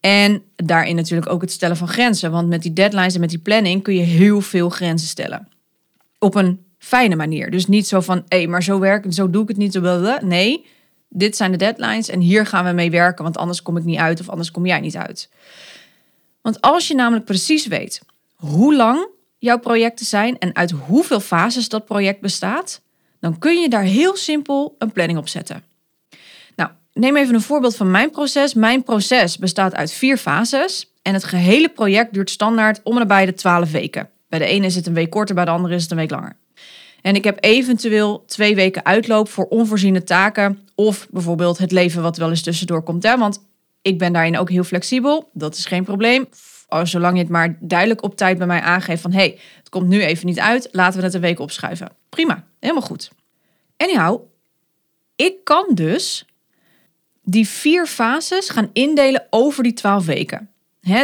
En 0.00 0.42
daarin 0.56 0.96
natuurlijk 0.96 1.30
ook 1.30 1.40
het 1.40 1.50
stellen 1.52 1.76
van 1.76 1.88
grenzen. 1.88 2.30
Want 2.30 2.48
met 2.48 2.62
die 2.62 2.72
deadlines 2.72 3.14
en 3.14 3.20
met 3.20 3.30
die 3.30 3.38
planning 3.38 3.82
kun 3.82 3.94
je 3.94 4.02
heel 4.02 4.40
veel 4.40 4.68
grenzen 4.68 5.08
stellen. 5.08 5.48
Op 6.18 6.34
een 6.34 6.64
fijne 6.78 7.16
manier. 7.16 7.50
Dus 7.50 7.66
niet 7.66 7.86
zo 7.86 8.00
van, 8.00 8.16
hé, 8.28 8.36
hey, 8.36 8.46
maar 8.46 8.62
zo 8.62 8.78
werkt 8.78 9.14
zo 9.14 9.30
doe 9.30 9.42
ik 9.42 9.48
het 9.48 9.56
niet. 9.56 9.80
Nee, 10.22 10.66
dit 11.08 11.36
zijn 11.36 11.50
de 11.50 11.56
deadlines 11.56 12.08
en 12.08 12.20
hier 12.20 12.46
gaan 12.46 12.64
we 12.64 12.72
mee 12.72 12.90
werken, 12.90 13.24
want 13.24 13.36
anders 13.36 13.62
kom 13.62 13.76
ik 13.76 13.84
niet 13.84 13.98
uit 13.98 14.20
of 14.20 14.28
anders 14.28 14.50
kom 14.50 14.66
jij 14.66 14.80
niet 14.80 14.96
uit. 14.96 15.30
Want 16.42 16.60
als 16.60 16.88
je 16.88 16.94
namelijk 16.94 17.24
precies 17.24 17.66
weet 17.66 18.02
hoe 18.34 18.74
lang 18.76 19.08
jouw 19.38 19.58
projecten 19.58 20.06
zijn 20.06 20.38
en 20.38 20.54
uit 20.54 20.70
hoeveel 20.70 21.20
fases 21.20 21.68
dat 21.68 21.84
project 21.84 22.20
bestaat, 22.20 22.80
dan 23.20 23.38
kun 23.38 23.60
je 23.60 23.68
daar 23.68 23.82
heel 23.82 24.16
simpel 24.16 24.74
een 24.78 24.92
planning 24.92 25.18
op 25.18 25.28
zetten 25.28 25.64
neem 26.96 27.16
even 27.16 27.34
een 27.34 27.40
voorbeeld 27.40 27.76
van 27.76 27.90
mijn 27.90 28.10
proces. 28.10 28.54
Mijn 28.54 28.82
proces 28.82 29.38
bestaat 29.38 29.74
uit 29.74 29.92
vier 29.92 30.16
fases. 30.16 30.90
En 31.02 31.14
het 31.14 31.24
gehele 31.24 31.68
project 31.68 32.12
duurt 32.12 32.30
standaard 32.30 32.80
om 32.82 32.92
en 32.92 32.98
nabij 32.98 33.26
de 33.26 33.34
12 33.34 33.70
weken. 33.70 34.08
Bij 34.28 34.38
de 34.38 34.44
ene 34.44 34.66
is 34.66 34.74
het 34.74 34.86
een 34.86 34.94
week 34.94 35.10
korter, 35.10 35.34
bij 35.34 35.44
de 35.44 35.50
andere 35.50 35.74
is 35.74 35.82
het 35.82 35.90
een 35.90 35.96
week 35.96 36.10
langer. 36.10 36.36
En 37.02 37.14
ik 37.14 37.24
heb 37.24 37.38
eventueel 37.40 38.24
twee 38.26 38.54
weken 38.54 38.84
uitloop 38.84 39.28
voor 39.28 39.44
onvoorziene 39.44 40.04
taken. 40.04 40.68
Of 40.74 41.06
bijvoorbeeld 41.10 41.58
het 41.58 41.72
leven 41.72 42.02
wat 42.02 42.16
wel 42.16 42.28
eens 42.28 42.42
tussendoor 42.42 42.82
komt. 42.82 43.04
Want 43.04 43.40
ik 43.82 43.98
ben 43.98 44.12
daarin 44.12 44.38
ook 44.38 44.50
heel 44.50 44.64
flexibel. 44.64 45.30
Dat 45.32 45.54
is 45.54 45.64
geen 45.64 45.84
probleem. 45.84 46.28
Zolang 46.82 47.14
je 47.14 47.22
het 47.22 47.30
maar 47.30 47.56
duidelijk 47.60 48.02
op 48.02 48.16
tijd 48.16 48.38
bij 48.38 48.46
mij 48.46 48.60
aangeeft 48.60 49.02
van... 49.02 49.12
hé, 49.12 49.18
hey, 49.18 49.38
het 49.58 49.68
komt 49.68 49.88
nu 49.88 50.02
even 50.02 50.26
niet 50.26 50.40
uit, 50.40 50.68
laten 50.72 50.98
we 50.98 51.04
het 51.04 51.14
een 51.14 51.20
week 51.20 51.38
opschuiven. 51.38 51.88
Prima, 52.08 52.44
helemaal 52.60 52.82
goed. 52.82 53.10
Anyhow, 53.76 54.20
ik 55.16 55.34
kan 55.44 55.66
dus 55.74 56.24
die 57.28 57.48
vier 57.48 57.86
fases 57.86 58.48
gaan 58.48 58.70
indelen 58.72 59.26
over 59.30 59.62
die 59.62 59.72
twaalf 59.72 60.06
weken. 60.06 60.50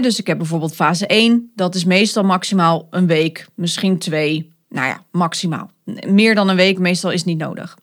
dus 0.00 0.18
ik 0.18 0.26
heb 0.26 0.38
bijvoorbeeld 0.38 0.74
fase 0.74 1.06
1, 1.06 1.52
dat 1.54 1.74
is 1.74 1.84
meestal 1.84 2.22
maximaal 2.22 2.86
een 2.90 3.06
week, 3.06 3.46
misschien 3.54 3.98
twee. 3.98 4.52
Nou 4.68 4.86
ja, 4.86 5.04
maximaal. 5.10 5.70
Meer 6.06 6.34
dan 6.34 6.48
een 6.48 6.56
week 6.56 6.78
meestal 6.78 7.10
is 7.10 7.24
niet 7.24 7.38
nodig. 7.38 7.78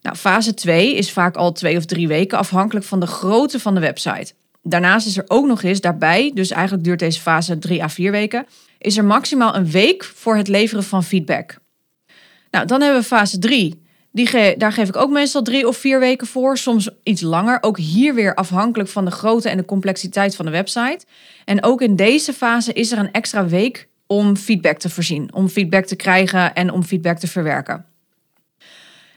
Nou, 0.00 0.16
fase 0.16 0.54
2 0.54 0.94
is 0.94 1.12
vaak 1.12 1.36
al 1.36 1.52
twee 1.52 1.76
of 1.76 1.84
drie 1.84 2.08
weken, 2.08 2.38
afhankelijk 2.38 2.86
van 2.86 3.00
de 3.00 3.06
grootte 3.06 3.60
van 3.60 3.74
de 3.74 3.80
website. 3.80 4.32
Daarnaast 4.62 5.06
is 5.06 5.16
er 5.16 5.24
ook 5.26 5.46
nog 5.46 5.62
eens 5.62 5.80
daarbij, 5.80 6.30
dus 6.34 6.50
eigenlijk 6.50 6.84
duurt 6.84 6.98
deze 6.98 7.20
fase 7.20 7.58
drie 7.58 7.82
à 7.82 7.88
vier 7.88 8.10
weken, 8.10 8.46
is 8.78 8.96
er 8.96 9.04
maximaal 9.04 9.56
een 9.56 9.70
week 9.70 10.04
voor 10.04 10.36
het 10.36 10.48
leveren 10.48 10.84
van 10.84 11.04
feedback. 11.04 11.58
Nou, 12.50 12.66
dan 12.66 12.80
hebben 12.80 13.00
we 13.00 13.06
fase 13.06 13.38
3. 13.38 13.83
Daar 14.56 14.72
geef 14.72 14.88
ik 14.88 14.96
ook 14.96 15.10
meestal 15.10 15.42
drie 15.42 15.68
of 15.68 15.76
vier 15.76 16.00
weken 16.00 16.26
voor, 16.26 16.58
soms 16.58 16.90
iets 17.02 17.20
langer. 17.20 17.58
Ook 17.60 17.78
hier 17.78 18.14
weer 18.14 18.34
afhankelijk 18.34 18.88
van 18.88 19.04
de 19.04 19.10
grootte 19.10 19.48
en 19.48 19.56
de 19.56 19.64
complexiteit 19.64 20.36
van 20.36 20.44
de 20.44 20.50
website. 20.50 21.04
En 21.44 21.62
ook 21.62 21.80
in 21.80 21.96
deze 21.96 22.32
fase 22.32 22.72
is 22.72 22.92
er 22.92 22.98
een 22.98 23.12
extra 23.12 23.46
week 23.46 23.88
om 24.06 24.36
feedback 24.36 24.78
te 24.78 24.90
voorzien, 24.90 25.34
om 25.34 25.48
feedback 25.48 25.84
te 25.84 25.96
krijgen 25.96 26.54
en 26.54 26.70
om 26.70 26.82
feedback 26.82 27.18
te 27.18 27.26
verwerken. 27.26 27.93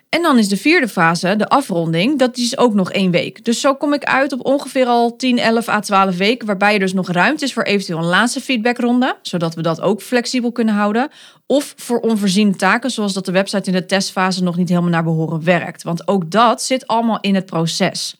En 0.09 0.21
dan 0.21 0.37
is 0.37 0.49
de 0.49 0.57
vierde 0.57 0.87
fase, 0.87 1.35
de 1.35 1.47
afronding, 1.47 2.19
dat 2.19 2.37
is 2.37 2.57
ook 2.57 2.73
nog 2.73 2.91
één 2.91 3.11
week. 3.11 3.45
Dus 3.45 3.61
zo 3.61 3.75
kom 3.75 3.93
ik 3.93 4.03
uit 4.03 4.33
op 4.33 4.45
ongeveer 4.45 4.85
al 4.85 5.15
10, 5.15 5.39
11 5.39 5.67
à 5.67 5.79
12 5.79 6.17
weken, 6.17 6.47
waarbij 6.47 6.73
er 6.73 6.79
dus 6.79 6.93
nog 6.93 7.11
ruimte 7.11 7.45
is 7.45 7.53
voor 7.53 7.63
eventueel 7.63 7.97
een 7.97 8.05
laatste 8.05 8.41
feedbackronde, 8.41 9.15
zodat 9.21 9.55
we 9.55 9.61
dat 9.61 9.81
ook 9.81 10.01
flexibel 10.01 10.51
kunnen 10.51 10.73
houden. 10.73 11.09
Of 11.45 11.73
voor 11.77 11.99
onvoorziene 11.99 12.55
taken, 12.55 12.91
zoals 12.91 13.13
dat 13.13 13.25
de 13.25 13.31
website 13.31 13.69
in 13.69 13.75
de 13.75 13.85
testfase 13.85 14.43
nog 14.43 14.57
niet 14.57 14.69
helemaal 14.69 14.89
naar 14.89 15.03
behoren 15.03 15.43
werkt. 15.43 15.83
Want 15.83 16.07
ook 16.07 16.31
dat 16.31 16.61
zit 16.61 16.87
allemaal 16.87 17.19
in 17.21 17.35
het 17.35 17.45
proces. 17.45 18.15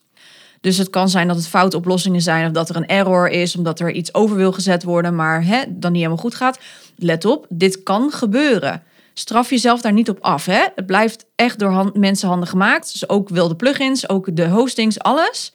Dus 0.62 0.78
het 0.78 0.90
kan 0.90 1.10
zijn 1.10 1.28
dat 1.28 1.36
het 1.36 1.48
foutoplossingen 1.48 2.22
zijn 2.22 2.46
of 2.46 2.52
dat 2.52 2.70
er 2.70 2.76
een 2.76 2.88
error 2.88 3.30
is, 3.30 3.56
omdat 3.56 3.80
er 3.80 3.92
iets 3.92 4.14
over 4.14 4.36
wil 4.36 4.52
gezet 4.52 4.84
worden, 4.84 5.16
maar 5.16 5.46
hè, 5.46 5.64
dan 5.68 5.92
niet 5.92 6.02
helemaal 6.02 6.24
goed 6.24 6.36
gaat. 6.36 6.60
Let 6.96 7.26
op, 7.26 7.46
dit 7.50 7.84
kan 7.84 8.12
gebeuren. 8.12 8.84
Straf 9.20 9.50
jezelf 9.50 9.82
daar 9.82 9.94
niet 9.94 10.10
op 10.10 10.20
af. 10.20 10.46
Hè? 10.46 10.64
Het 10.76 10.86
blijft 10.86 11.26
echt 11.36 11.60
door 11.60 11.72
hand, 11.72 11.96
mensenhanden 11.96 12.48
gemaakt. 12.48 12.92
Dus 12.92 13.10
ook 13.10 13.30
wilde 13.30 13.56
plugins, 13.56 14.10
ook 14.10 14.36
de 14.36 14.48
hostings, 14.48 15.00
alles. 15.00 15.54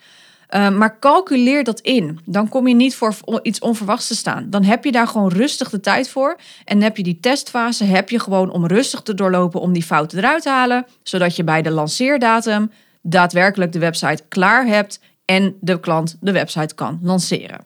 Uh, 0.50 0.70
maar 0.70 0.98
calculeer 0.98 1.64
dat 1.64 1.80
in. 1.80 2.20
Dan 2.24 2.48
kom 2.48 2.68
je 2.68 2.74
niet 2.74 2.94
voor 2.94 3.14
iets 3.42 3.58
onverwachts 3.58 4.06
te 4.06 4.14
staan. 4.14 4.50
Dan 4.50 4.64
heb 4.64 4.84
je 4.84 4.92
daar 4.92 5.06
gewoon 5.06 5.28
rustig 5.28 5.70
de 5.70 5.80
tijd 5.80 6.08
voor. 6.08 6.36
En 6.64 6.82
heb 6.82 6.96
je 6.96 7.02
die 7.02 7.20
testfase 7.20 7.84
heb 7.84 8.10
je 8.10 8.18
gewoon 8.18 8.50
om 8.50 8.66
rustig 8.66 9.02
te 9.02 9.14
doorlopen 9.14 9.60
om 9.60 9.72
die 9.72 9.82
fouten 9.82 10.18
eruit 10.18 10.42
te 10.42 10.48
halen. 10.48 10.86
Zodat 11.02 11.36
je 11.36 11.44
bij 11.44 11.62
de 11.62 11.70
lanceerdatum 11.70 12.70
daadwerkelijk 13.02 13.72
de 13.72 13.78
website 13.78 14.22
klaar 14.28 14.66
hebt 14.66 15.00
en 15.24 15.56
de 15.60 15.80
klant 15.80 16.16
de 16.20 16.32
website 16.32 16.74
kan 16.74 16.98
lanceren. 17.02 17.64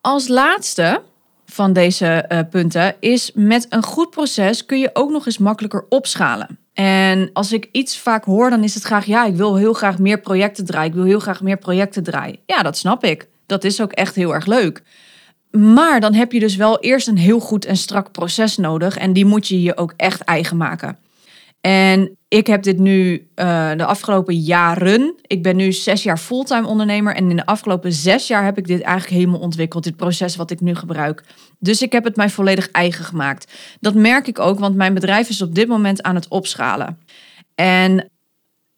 Als 0.00 0.28
laatste 0.28 1.02
van 1.46 1.72
deze 1.72 2.24
uh, 2.28 2.38
punten 2.50 2.94
is 3.00 3.30
met 3.34 3.66
een 3.68 3.82
goed 3.82 4.10
proces 4.10 4.66
kun 4.66 4.78
je 4.78 4.90
ook 4.92 5.10
nog 5.10 5.26
eens 5.26 5.38
makkelijker 5.38 5.86
opschalen. 5.88 6.58
En 6.72 7.30
als 7.32 7.52
ik 7.52 7.68
iets 7.72 7.98
vaak 7.98 8.24
hoor, 8.24 8.50
dan 8.50 8.64
is 8.64 8.74
het 8.74 8.82
graag, 8.82 9.04
ja, 9.04 9.24
ik 9.24 9.34
wil 9.34 9.56
heel 9.56 9.72
graag 9.72 9.98
meer 9.98 10.20
projecten 10.20 10.64
draaien. 10.64 10.88
Ik 10.88 10.94
wil 10.94 11.04
heel 11.04 11.20
graag 11.20 11.42
meer 11.42 11.56
projecten 11.56 12.02
draaien. 12.02 12.38
Ja, 12.46 12.62
dat 12.62 12.76
snap 12.76 13.04
ik. 13.04 13.28
Dat 13.46 13.64
is 13.64 13.80
ook 13.80 13.92
echt 13.92 14.14
heel 14.14 14.34
erg 14.34 14.46
leuk. 14.46 14.82
Maar 15.50 16.00
dan 16.00 16.14
heb 16.14 16.32
je 16.32 16.40
dus 16.40 16.56
wel 16.56 16.80
eerst 16.80 17.08
een 17.08 17.18
heel 17.18 17.40
goed 17.40 17.64
en 17.64 17.76
strak 17.76 18.12
proces 18.12 18.56
nodig. 18.56 18.96
En 18.96 19.12
die 19.12 19.24
moet 19.24 19.48
je 19.48 19.62
je 19.62 19.76
ook 19.76 19.92
echt 19.96 20.20
eigen 20.20 20.56
maken. 20.56 20.98
En 21.66 22.16
ik 22.28 22.46
heb 22.46 22.62
dit 22.62 22.78
nu 22.78 23.28
uh, 23.36 23.70
de 23.76 23.84
afgelopen 23.84 24.34
jaren. 24.34 25.14
Ik 25.22 25.42
ben 25.42 25.56
nu 25.56 25.72
zes 25.72 26.02
jaar 26.02 26.18
fulltime 26.18 26.66
ondernemer. 26.66 27.14
En 27.14 27.30
in 27.30 27.36
de 27.36 27.46
afgelopen 27.46 27.92
zes 27.92 28.26
jaar 28.26 28.44
heb 28.44 28.58
ik 28.58 28.66
dit 28.66 28.80
eigenlijk 28.80 29.16
helemaal 29.16 29.40
ontwikkeld. 29.40 29.84
Dit 29.84 29.96
proces 29.96 30.36
wat 30.36 30.50
ik 30.50 30.60
nu 30.60 30.74
gebruik. 30.74 31.24
Dus 31.58 31.82
ik 31.82 31.92
heb 31.92 32.04
het 32.04 32.16
mij 32.16 32.30
volledig 32.30 32.70
eigen 32.70 33.04
gemaakt. 33.04 33.52
Dat 33.80 33.94
merk 33.94 34.26
ik 34.26 34.38
ook, 34.38 34.58
want 34.58 34.76
mijn 34.76 34.94
bedrijf 34.94 35.28
is 35.28 35.42
op 35.42 35.54
dit 35.54 35.68
moment 35.68 36.02
aan 36.02 36.14
het 36.14 36.28
opschalen. 36.28 36.98
En 37.54 38.10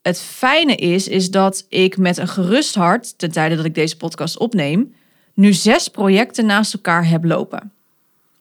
het 0.03 0.21
fijne 0.21 0.75
is, 0.75 1.09
is 1.09 1.31
dat 1.31 1.67
ik 1.69 1.97
met 1.97 2.17
een 2.17 2.29
gerust 2.29 2.75
hart, 2.75 3.19
ten 3.19 3.31
tijde 3.31 3.57
dat 3.57 3.65
ik 3.65 3.75
deze 3.75 3.97
podcast 3.97 4.39
opneem, 4.39 4.95
nu 5.35 5.53
zes 5.53 5.89
projecten 5.89 6.47
naast 6.47 6.75
elkaar 6.75 7.09
heb 7.09 7.25
lopen. 7.25 7.73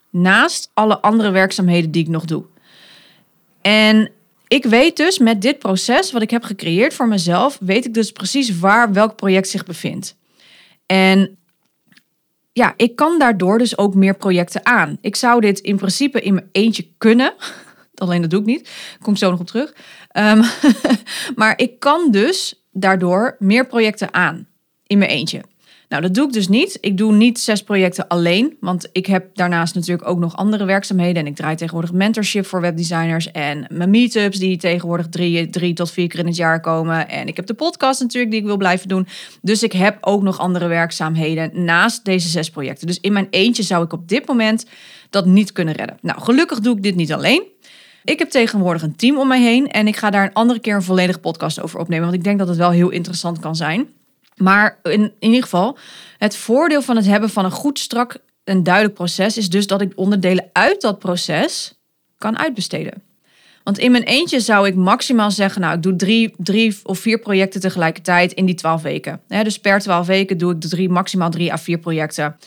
Naast 0.09 0.71
alle 0.73 0.99
andere 1.01 1.29
werkzaamheden 1.31 1.91
die 1.91 2.03
ik 2.03 2.09
nog 2.09 2.25
doe. 2.25 2.43
En 3.61 4.11
ik 4.47 4.65
weet 4.65 4.97
dus 4.97 5.19
met 5.19 5.41
dit 5.41 5.59
proces 5.59 6.11
wat 6.11 6.21
ik 6.21 6.29
heb 6.29 6.43
gecreëerd 6.43 6.93
voor 6.93 7.07
mezelf, 7.07 7.57
weet 7.61 7.85
ik 7.85 7.93
dus 7.93 8.11
precies 8.11 8.59
waar 8.59 8.93
welk 8.93 9.15
project 9.15 9.49
zich 9.49 9.65
bevindt. 9.65 10.15
En 10.85 11.37
ja, 12.53 12.73
ik 12.77 12.95
kan 12.95 13.19
daardoor 13.19 13.57
dus 13.57 13.77
ook 13.77 13.95
meer 13.95 14.15
projecten 14.17 14.65
aan. 14.65 14.97
Ik 15.01 15.15
zou 15.15 15.41
dit 15.41 15.59
in 15.59 15.77
principe 15.77 16.21
in 16.21 16.33
mijn 16.33 16.49
eentje 16.51 16.87
kunnen. 16.97 17.33
Alleen 17.95 18.21
dat 18.21 18.29
doe 18.29 18.39
ik 18.39 18.45
niet. 18.45 18.69
Kom 19.01 19.13
ik 19.13 19.19
zo 19.19 19.29
nog 19.29 19.39
op 19.39 19.47
terug. 19.47 19.73
Um, 20.13 20.43
maar 21.39 21.59
ik 21.59 21.79
kan 21.79 22.11
dus 22.11 22.63
daardoor 22.71 23.35
meer 23.39 23.67
projecten 23.67 24.13
aan 24.13 24.47
in 24.87 24.97
mijn 24.97 25.11
eentje. 25.11 25.41
Nou, 25.89 26.01
dat 26.01 26.13
doe 26.13 26.25
ik 26.25 26.33
dus 26.33 26.47
niet. 26.47 26.77
Ik 26.81 26.97
doe 26.97 27.13
niet 27.13 27.39
zes 27.39 27.63
projecten 27.63 28.07
alleen, 28.07 28.57
want 28.59 28.89
ik 28.91 29.05
heb 29.05 29.35
daarnaast 29.35 29.75
natuurlijk 29.75 30.07
ook 30.07 30.19
nog 30.19 30.35
andere 30.35 30.65
werkzaamheden. 30.65 31.21
En 31.21 31.27
ik 31.27 31.35
draai 31.35 31.55
tegenwoordig 31.55 31.91
mentorship 31.91 32.45
voor 32.45 32.61
webdesigners 32.61 33.31
en 33.31 33.65
mijn 33.69 33.89
meetups 33.89 34.37
die 34.37 34.57
tegenwoordig 34.57 35.07
drie, 35.09 35.49
drie 35.49 35.73
tot 35.73 35.91
vier 35.91 36.07
keer 36.07 36.19
in 36.19 36.25
het 36.25 36.35
jaar 36.35 36.61
komen. 36.61 37.09
En 37.09 37.27
ik 37.27 37.35
heb 37.35 37.45
de 37.45 37.53
podcast 37.53 38.01
natuurlijk 38.01 38.31
die 38.31 38.39
ik 38.39 38.45
wil 38.45 38.57
blijven 38.57 38.87
doen. 38.87 39.07
Dus 39.41 39.63
ik 39.63 39.71
heb 39.71 39.97
ook 40.01 40.21
nog 40.21 40.39
andere 40.39 40.67
werkzaamheden 40.67 41.63
naast 41.65 42.05
deze 42.05 42.27
zes 42.27 42.49
projecten. 42.49 42.87
Dus 42.87 42.99
in 42.99 43.13
mijn 43.13 43.27
eentje 43.29 43.63
zou 43.63 43.83
ik 43.83 43.93
op 43.93 44.07
dit 44.07 44.27
moment 44.27 44.65
dat 45.09 45.25
niet 45.25 45.51
kunnen 45.51 45.73
redden. 45.73 45.97
Nou, 46.01 46.21
gelukkig 46.21 46.59
doe 46.59 46.75
ik 46.75 46.83
dit 46.83 46.95
niet 46.95 47.13
alleen. 47.13 47.43
Ik 48.03 48.19
heb 48.19 48.29
tegenwoordig 48.29 48.81
een 48.81 48.95
team 48.95 49.17
om 49.17 49.27
mij 49.27 49.41
heen 49.41 49.71
en 49.71 49.87
ik 49.87 49.95
ga 49.95 50.09
daar 50.09 50.23
een 50.23 50.33
andere 50.33 50.59
keer 50.59 50.75
een 50.75 50.83
volledige 50.83 51.19
podcast 51.19 51.61
over 51.61 51.79
opnemen, 51.79 52.03
want 52.03 52.17
ik 52.17 52.23
denk 52.23 52.39
dat 52.39 52.47
het 52.47 52.57
wel 52.57 52.71
heel 52.71 52.89
interessant 52.89 53.39
kan 53.39 53.55
zijn. 53.55 53.87
Maar 54.37 54.79
in, 54.83 55.13
ieder 55.19 55.43
geval, 55.43 55.77
het 56.17 56.35
voordeel 56.35 56.81
van 56.81 56.95
het 56.95 57.05
hebben 57.05 57.29
van 57.29 57.45
een 57.45 57.51
goed, 57.51 57.79
strak 57.79 58.17
en 58.43 58.63
duidelijk 58.63 58.95
proces 58.95 59.37
is 59.37 59.49
dus 59.49 59.67
dat 59.67 59.81
ik 59.81 59.91
onderdelen 59.95 60.49
uit 60.53 60.81
dat 60.81 60.99
proces 60.99 61.79
kan 62.17 62.37
uitbesteden. 62.37 63.03
Want 63.63 63.79
in 63.79 63.91
mijn 63.91 64.03
eentje 64.03 64.39
zou 64.39 64.67
ik 64.67 64.75
maximaal 64.75 65.31
zeggen, 65.31 65.61
nou, 65.61 65.75
ik 65.75 65.81
doe 65.81 65.95
drie, 65.95 66.33
drie 66.37 66.77
of 66.83 66.99
vier 66.99 67.19
projecten 67.19 67.61
tegelijkertijd 67.61 68.31
in 68.31 68.45
die 68.45 68.55
twaalf 68.55 68.81
weken. 68.81 69.21
dus 69.27 69.59
per 69.59 69.79
twaalf 69.79 70.07
weken 70.07 70.37
doe 70.37 70.53
ik 70.53 70.61
de 70.61 70.67
drie, 70.67 70.89
maximaal 70.89 71.29
drie 71.29 71.51
à 71.51 71.57
vier 71.57 71.77
projecten 71.77 72.37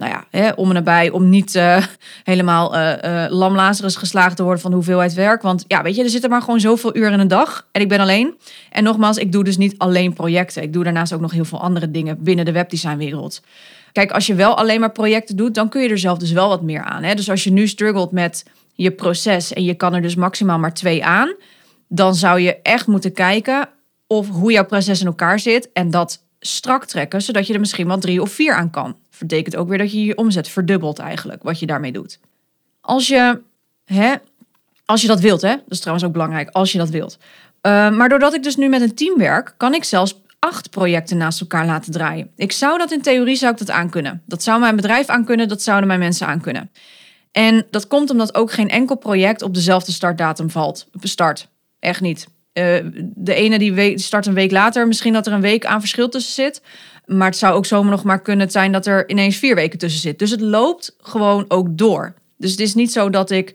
nou 0.00 0.12
ja, 0.12 0.24
hè, 0.30 0.50
om 0.50 0.68
en 0.68 0.74
nabij, 0.74 1.10
om 1.10 1.28
niet 1.28 1.54
uh, 1.54 1.84
helemaal 2.24 2.76
uh, 2.76 3.28
uh, 3.30 3.70
geslagen 3.70 4.36
te 4.36 4.42
worden 4.42 4.62
van 4.62 4.72
hoeveelheid 4.72 5.14
werk. 5.14 5.42
Want 5.42 5.64
ja, 5.66 5.82
weet 5.82 5.96
je, 5.96 6.02
er 6.02 6.10
zitten 6.10 6.30
maar 6.30 6.42
gewoon 6.42 6.60
zoveel 6.60 6.96
uren 6.96 7.12
in 7.12 7.18
een 7.18 7.28
dag 7.28 7.68
en 7.72 7.80
ik 7.80 7.88
ben 7.88 8.00
alleen. 8.00 8.34
En 8.70 8.84
nogmaals, 8.84 9.16
ik 9.16 9.32
doe 9.32 9.44
dus 9.44 9.56
niet 9.56 9.78
alleen 9.78 10.12
projecten. 10.12 10.62
Ik 10.62 10.72
doe 10.72 10.84
daarnaast 10.84 11.12
ook 11.12 11.20
nog 11.20 11.32
heel 11.32 11.44
veel 11.44 11.60
andere 11.60 11.90
dingen 11.90 12.22
binnen 12.22 12.44
de 12.44 12.52
webdesignwereld. 12.52 13.42
Kijk, 13.92 14.10
als 14.10 14.26
je 14.26 14.34
wel 14.34 14.56
alleen 14.56 14.80
maar 14.80 14.92
projecten 14.92 15.36
doet, 15.36 15.54
dan 15.54 15.68
kun 15.68 15.82
je 15.82 15.88
er 15.88 15.98
zelf 15.98 16.18
dus 16.18 16.32
wel 16.32 16.48
wat 16.48 16.62
meer 16.62 16.82
aan. 16.82 17.02
Hè? 17.02 17.14
Dus 17.14 17.30
als 17.30 17.44
je 17.44 17.52
nu 17.52 17.68
struggelt 17.68 18.12
met 18.12 18.44
je 18.74 18.90
proces 18.90 19.52
en 19.52 19.64
je 19.64 19.74
kan 19.74 19.94
er 19.94 20.02
dus 20.02 20.14
maximaal 20.14 20.58
maar 20.58 20.74
twee 20.74 21.04
aan, 21.04 21.34
dan 21.88 22.14
zou 22.14 22.40
je 22.40 22.56
echt 22.62 22.86
moeten 22.86 23.12
kijken 23.12 23.68
of 24.06 24.28
hoe 24.28 24.52
jouw 24.52 24.66
proces 24.66 25.00
in 25.00 25.06
elkaar 25.06 25.40
zit 25.40 25.72
en 25.72 25.90
dat 25.90 26.24
strak 26.40 26.84
trekken, 26.84 27.22
zodat 27.22 27.46
je 27.46 27.52
er 27.52 27.60
misschien 27.60 27.86
wel 27.86 27.98
drie 27.98 28.22
of 28.22 28.32
vier 28.32 28.54
aan 28.54 28.70
kan 28.70 28.96
betekent 29.20 29.56
ook 29.56 29.68
weer 29.68 29.78
dat 29.78 29.92
je 29.92 30.04
je 30.04 30.16
omzet 30.16 30.48
verdubbelt 30.48 30.98
eigenlijk, 30.98 31.42
wat 31.42 31.58
je 31.58 31.66
daarmee 31.66 31.92
doet. 31.92 32.18
Als 32.80 33.08
je, 33.08 33.40
hè, 33.84 34.14
als 34.84 35.00
je 35.02 35.06
dat 35.06 35.20
wilt, 35.20 35.42
hè, 35.42 35.54
dat 35.54 35.64
is 35.68 35.80
trouwens 35.80 36.06
ook 36.06 36.12
belangrijk, 36.12 36.48
als 36.48 36.72
je 36.72 36.78
dat 36.78 36.88
wilt. 36.88 37.18
Uh, 37.62 37.90
maar 37.90 38.08
doordat 38.08 38.34
ik 38.34 38.42
dus 38.42 38.56
nu 38.56 38.68
met 38.68 38.80
een 38.80 38.94
team 38.94 39.18
werk, 39.18 39.54
kan 39.56 39.74
ik 39.74 39.84
zelfs 39.84 40.20
acht 40.38 40.70
projecten 40.70 41.16
naast 41.16 41.40
elkaar 41.40 41.66
laten 41.66 41.92
draaien. 41.92 42.30
Ik 42.36 42.52
zou 42.52 42.78
dat 42.78 42.92
in 42.92 43.02
theorie 43.02 43.36
zou 43.36 43.52
ik 43.52 43.58
dat 43.58 43.70
aankunnen. 43.70 44.22
Dat 44.26 44.42
zou 44.42 44.60
mijn 44.60 44.76
bedrijf 44.76 45.06
aankunnen, 45.06 45.48
dat 45.48 45.62
zouden 45.62 45.88
mijn 45.88 46.00
mensen 46.00 46.26
aankunnen. 46.26 46.70
En 47.32 47.66
dat 47.70 47.86
komt 47.86 48.10
omdat 48.10 48.34
ook 48.34 48.52
geen 48.52 48.68
enkel 48.68 48.96
project 48.96 49.42
op 49.42 49.54
dezelfde 49.54 49.92
startdatum 49.92 50.50
valt. 50.50 50.88
Start. 51.00 51.48
Echt 51.78 52.00
niet. 52.00 52.26
Uh, 52.52 52.76
de 53.14 53.34
ene 53.34 53.58
die 53.58 53.98
start 53.98 54.26
een 54.26 54.34
week 54.34 54.50
later, 54.50 54.86
misschien 54.86 55.12
dat 55.12 55.26
er 55.26 55.32
een 55.32 55.40
week 55.40 55.64
aan 55.64 55.80
verschil 55.80 56.08
tussen 56.08 56.32
zit. 56.32 56.62
Maar 57.06 57.28
het 57.28 57.36
zou 57.36 57.54
ook 57.54 57.66
zomaar 57.66 57.90
nog 57.90 58.04
maar 58.04 58.22
kunnen 58.22 58.50
zijn 58.50 58.72
dat 58.72 58.86
er 58.86 59.08
ineens 59.08 59.36
vier 59.36 59.54
weken 59.54 59.78
tussen 59.78 60.00
zit. 60.00 60.18
Dus 60.18 60.30
het 60.30 60.40
loopt 60.40 60.96
gewoon 60.98 61.44
ook 61.48 61.78
door. 61.78 62.14
Dus 62.36 62.50
het 62.50 62.60
is 62.60 62.74
niet 62.74 62.92
zo 62.92 63.10
dat 63.10 63.30
ik 63.30 63.54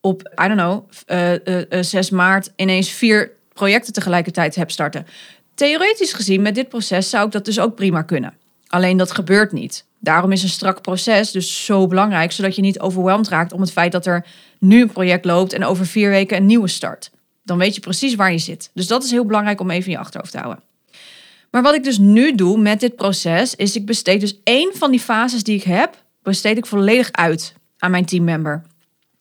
op, 0.00 0.32
I 0.44 0.48
don't 0.48 0.60
know, 0.60 0.90
uh, 1.06 1.32
uh, 1.70 1.82
6 1.82 2.10
maart 2.10 2.52
ineens 2.56 2.90
vier 2.90 3.32
projecten 3.52 3.92
tegelijkertijd 3.92 4.54
heb 4.54 4.70
starten. 4.70 5.06
Theoretisch 5.54 6.12
gezien, 6.12 6.42
met 6.42 6.54
dit 6.54 6.68
proces 6.68 7.10
zou 7.10 7.26
ik 7.26 7.32
dat 7.32 7.44
dus 7.44 7.60
ook 7.60 7.74
prima 7.74 8.02
kunnen. 8.02 8.34
Alleen 8.66 8.96
dat 8.96 9.12
gebeurt 9.12 9.52
niet. 9.52 9.84
Daarom 9.98 10.32
is 10.32 10.42
een 10.42 10.48
strak 10.48 10.80
proces 10.80 11.30
dus 11.30 11.64
zo 11.64 11.86
belangrijk, 11.86 12.32
zodat 12.32 12.56
je 12.56 12.62
niet 12.62 12.80
overweldigd 12.80 13.30
raakt 13.30 13.52
om 13.52 13.60
het 13.60 13.72
feit 13.72 13.92
dat 13.92 14.06
er 14.06 14.26
nu 14.58 14.80
een 14.80 14.92
project 14.92 15.24
loopt 15.24 15.52
en 15.52 15.64
over 15.64 15.86
vier 15.86 16.10
weken 16.10 16.36
een 16.36 16.46
nieuwe 16.46 16.68
start. 16.68 17.10
Dan 17.50 17.58
weet 17.58 17.74
je 17.74 17.80
precies 17.80 18.14
waar 18.14 18.32
je 18.32 18.38
zit. 18.38 18.70
Dus 18.74 18.86
dat 18.86 19.04
is 19.04 19.10
heel 19.10 19.24
belangrijk 19.24 19.60
om 19.60 19.70
even 19.70 19.84
in 19.84 19.92
je 19.92 19.98
achterhoofd 19.98 20.32
te 20.32 20.38
houden. 20.38 20.62
Maar 21.50 21.62
wat 21.62 21.74
ik 21.74 21.84
dus 21.84 21.98
nu 21.98 22.34
doe 22.34 22.58
met 22.58 22.80
dit 22.80 22.96
proces, 22.96 23.54
is 23.54 23.76
ik 23.76 23.86
besteed 23.86 24.20
dus 24.20 24.40
één 24.44 24.72
van 24.74 24.90
die 24.90 25.00
fases 25.00 25.42
die 25.42 25.56
ik 25.56 25.62
heb, 25.62 26.02
besteed 26.22 26.56
ik 26.56 26.66
volledig 26.66 27.12
uit 27.12 27.54
aan 27.78 27.90
mijn 27.90 28.04
teammember. 28.04 28.62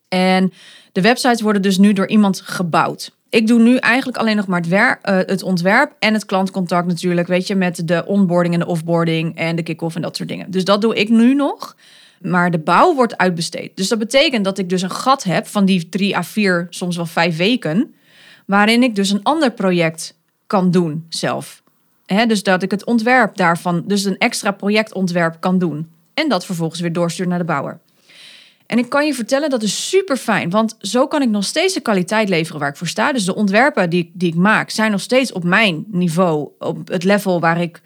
En 0.08 0.54
de 0.92 1.02
websites 1.02 1.42
worden 1.42 1.62
dus 1.62 1.78
nu 1.78 1.94
door 1.94 2.08
iemand 2.08 2.42
gebouwd. 2.42 3.16
Ik 3.30 3.48
doe 3.48 3.60
nu 3.60 3.76
eigenlijk 3.76 4.18
alleen 4.18 4.36
nog 4.36 4.48
maar 4.48 4.62
het, 4.62 4.72
uh, 4.72 4.88
het 5.04 5.44
ontwerp 5.44 5.96
en 6.00 6.14
het 6.14 6.26
klantcontact 6.26 6.88
natuurlijk, 6.88 7.28
weet 7.28 7.48
je, 7.48 7.56
met 7.56 7.88
de 7.88 8.06
onboarding 8.06 8.54
en 8.54 8.60
de 8.60 8.68
offboarding 8.68 9.36
en 9.36 9.56
de 9.56 9.64
kick-off 9.64 9.96
en 9.96 10.02
dat 10.02 10.16
soort 10.16 10.30
dingen. 10.30 10.52
Dus 10.52 10.64
dat 10.64 10.82
doe 10.82 10.96
ik 10.96 11.10
nu 11.10 11.34
nog. 11.34 11.76
Maar 12.22 12.52
de 12.52 12.60
bouw 12.60 12.96
wordt 12.96 13.18
uitbesteed. 13.18 13.72
Dus 13.76 13.88
dat 13.88 14.00
betekent 14.00 14.44
dat 14.44 14.58
ik 14.58 14.70
dus 14.70 14.82
een 14.82 14.92
gat 14.92 15.24
heb 15.24 15.48
van 15.48 15.66
die 15.66 15.90
drie 15.90 16.18
à 16.18 16.24
vier, 16.24 16.68
soms 16.70 16.96
wel 16.96 17.06
vijf 17.06 17.38
weken, 17.38 17.94
waarin 18.50 18.84
ik 18.84 18.96
dus 18.96 19.10
een 19.10 19.24
ander 19.24 19.52
project 19.52 20.18
kan 20.48 20.72
doen 20.72 21.06
zelf 21.10 21.62
dus 22.28 22.44
dat 22.44 22.64
ik 22.64 22.72
het 22.72 22.86
ontwerp 22.86 23.36
daarvan, 23.38 23.84
dus 23.86 24.04
een 24.04 24.18
extra 24.18 24.52
projectontwerp 24.52 25.38
kan 25.40 25.60
doen. 25.60 25.90
En 26.14 26.30
dat 26.30 26.46
vervolgens 26.46 26.80
weer 26.80 26.94
doorsturen 26.94 27.30
naar 27.30 27.40
de 27.40 27.46
bouwer. 27.46 27.80
En 28.66 28.78
ik 28.78 28.90
kan 28.90 29.06
je 29.06 29.14
vertellen, 29.14 29.50
dat 29.50 29.64
is 29.64 29.90
super 29.90 30.18
fijn. 30.18 30.50
Want 30.50 30.76
zo 30.80 31.08
kan 31.08 31.22
ik 31.22 31.30
nog 31.30 31.44
steeds 31.44 31.74
de 31.74 31.80
kwaliteit 31.80 32.30
leveren 32.30 32.60
waar 32.60 32.70
ik 32.70 32.78
voor 32.78 32.88
sta. 32.88 33.14
Dus 33.14 33.26
de 33.26 33.36
ontwerpen 33.36 33.90
die, 33.90 34.12
die 34.14 34.30
ik 34.30 34.36
maak, 34.36 34.70
zijn 34.70 34.92
nog 34.92 35.02
steeds 35.02 35.32
op 35.32 35.44
mijn 35.44 35.86
niveau. 35.88 36.50
Op 36.60 36.88
het 36.88 37.04
level 37.04 37.40
waar 37.40 37.62
ik 37.62 37.82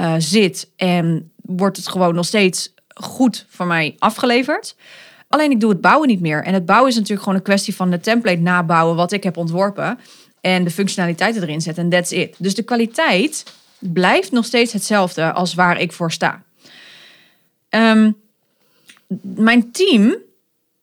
uh, 0.00 0.14
zit. 0.18 0.70
En 0.76 1.30
wordt 1.36 1.76
het 1.76 1.88
gewoon 1.88 2.14
nog 2.14 2.26
steeds 2.26 2.74
goed 2.94 3.46
voor 3.48 3.66
mij 3.66 3.96
afgeleverd. 3.98 4.76
Alleen 5.32 5.50
ik 5.50 5.60
doe 5.60 5.70
het 5.70 5.80
bouwen 5.80 6.08
niet 6.08 6.20
meer. 6.20 6.44
En 6.44 6.54
het 6.54 6.66
bouwen 6.66 6.90
is 6.90 6.94
natuurlijk 6.94 7.22
gewoon 7.22 7.38
een 7.38 7.44
kwestie 7.44 7.74
van 7.74 7.90
de 7.90 8.00
template 8.00 8.40
nabouwen 8.40 8.96
wat 8.96 9.12
ik 9.12 9.22
heb 9.22 9.36
ontworpen. 9.36 9.98
En 10.40 10.64
de 10.64 10.70
functionaliteiten 10.70 11.42
erin 11.42 11.60
zetten. 11.60 11.84
En 11.84 11.90
that's 11.90 12.10
it. 12.10 12.34
Dus 12.38 12.54
de 12.54 12.62
kwaliteit 12.62 13.44
blijft 13.78 14.32
nog 14.32 14.44
steeds 14.44 14.72
hetzelfde 14.72 15.32
als 15.32 15.54
waar 15.54 15.80
ik 15.80 15.92
voor 15.92 16.12
sta. 16.12 16.42
Um, 17.68 18.16
mijn 19.22 19.70
team 19.72 20.16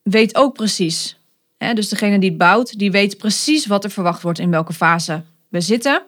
weet 0.02 0.36
ook 0.36 0.54
precies 0.54 1.20
Hè, 1.60 1.74
dus 1.74 1.90
degene 1.90 2.20
die 2.20 2.30
het 2.30 2.38
bouwt, 2.38 2.80
die 2.80 2.92
weet 2.92 3.18
precies 3.18 3.66
wat 3.66 3.84
er 3.84 3.90
verwacht 3.90 4.22
wordt 4.22 4.40
in 4.40 4.52
welke 4.52 4.74
fase 4.74 5.24
we 5.48 5.62
zitten. 5.62 6.02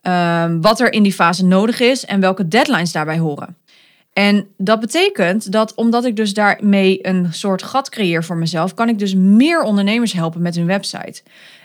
Ehm, 0.00 0.60
wat 0.60 0.80
er 0.80 0.92
in 0.92 1.02
die 1.02 1.12
fase 1.12 1.44
nodig 1.44 1.80
is 1.80 2.04
en 2.04 2.20
welke 2.20 2.48
deadlines 2.48 2.92
daarbij 2.92 3.18
horen. 3.18 3.56
En 4.12 4.46
dat 4.56 4.80
betekent 4.80 5.52
dat 5.52 5.74
omdat 5.74 6.04
ik 6.04 6.16
dus 6.16 6.34
daarmee 6.34 7.06
een 7.06 7.32
soort 7.32 7.62
gat 7.62 7.88
creëer 7.88 8.24
voor 8.24 8.36
mezelf, 8.36 8.74
kan 8.74 8.88
ik 8.88 8.98
dus 8.98 9.14
meer 9.14 9.62
ondernemers 9.62 10.12
helpen 10.12 10.42
met 10.42 10.54
hun 10.54 10.66
website. 10.66 11.22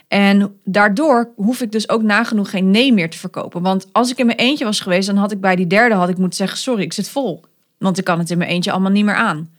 En 0.08 0.58
daardoor 0.64 1.32
hoef 1.36 1.60
ik 1.60 1.72
dus 1.72 1.88
ook 1.88 2.02
nagenoeg 2.02 2.50
geen 2.50 2.70
nee 2.70 2.92
meer 2.92 3.10
te 3.10 3.18
verkopen. 3.18 3.62
Want 3.62 3.86
als 3.92 4.10
ik 4.10 4.18
in 4.18 4.26
mijn 4.26 4.38
eentje 4.38 4.64
was 4.64 4.80
geweest, 4.80 5.06
dan 5.06 5.16
had 5.16 5.32
ik 5.32 5.40
bij 5.40 5.56
die 5.56 5.66
derde 5.66 5.94
had 5.94 6.08
ik 6.08 6.18
moeten 6.18 6.36
zeggen: 6.36 6.58
sorry, 6.58 6.82
ik 6.82 6.92
zit 6.92 7.08
vol. 7.08 7.44
Want 7.78 7.98
ik 7.98 8.04
kan 8.04 8.18
het 8.18 8.30
in 8.30 8.38
mijn 8.38 8.50
eentje 8.50 8.70
allemaal 8.70 8.90
niet 8.90 9.04
meer 9.04 9.14
aan. 9.14 9.50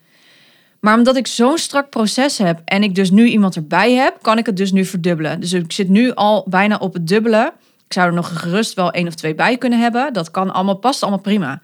Maar 0.79 0.97
omdat 0.97 1.15
ik 1.15 1.27
zo'n 1.27 1.57
strak 1.57 1.89
proces 1.89 2.37
heb 2.37 2.61
en 2.65 2.83
ik 2.83 2.95
dus 2.95 3.11
nu 3.11 3.25
iemand 3.25 3.55
erbij 3.55 3.93
heb, 3.93 4.17
kan 4.21 4.37
ik 4.37 4.45
het 4.45 4.57
dus 4.57 4.71
nu 4.71 4.85
verdubbelen. 4.85 5.39
Dus 5.39 5.53
ik 5.53 5.71
zit 5.71 5.89
nu 5.89 6.13
al 6.13 6.45
bijna 6.47 6.77
op 6.77 6.93
het 6.93 7.07
dubbele. 7.07 7.53
Ik 7.85 7.93
zou 7.93 8.07
er 8.07 8.13
nog 8.13 8.39
gerust 8.39 8.73
wel 8.73 8.91
één 8.91 9.07
of 9.07 9.15
twee 9.15 9.35
bij 9.35 9.57
kunnen 9.57 9.79
hebben. 9.79 10.13
Dat 10.13 10.31
kan 10.31 10.53
allemaal, 10.53 10.75
past 10.75 11.01
allemaal 11.01 11.21
prima. 11.21 11.61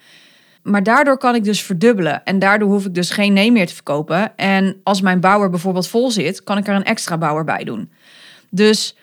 Maar 0.66 0.84
daardoor 0.84 1.18
kan 1.18 1.36
ik 1.36 1.44
dus 1.44 1.62
verdubbelen. 1.62 2.24
En 2.24 2.40
daardoor 2.40 2.70
hoef 2.70 2.86
ik 2.86 2.94
dus 2.94 3.10
geen 3.10 3.34
nee 3.34 3.52
meer 3.52 3.68
te 3.68 3.74
verkopen. 3.74 4.38
En 4.38 4.80
als 4.84 5.02
mijn 5.02 5.20
bouwer 5.20 5.50
bijvoorbeeld 5.50 5.88
vol 5.88 6.12
zit, 6.12 6.44
kan 6.44 6.58
ik 6.58 6.68
er 6.68 6.76
een 6.76 6.84
extra 6.84 7.18
bouwer 7.18 7.44
bij 7.44 7.64
doen. 7.64 7.92
Dus 8.50 8.96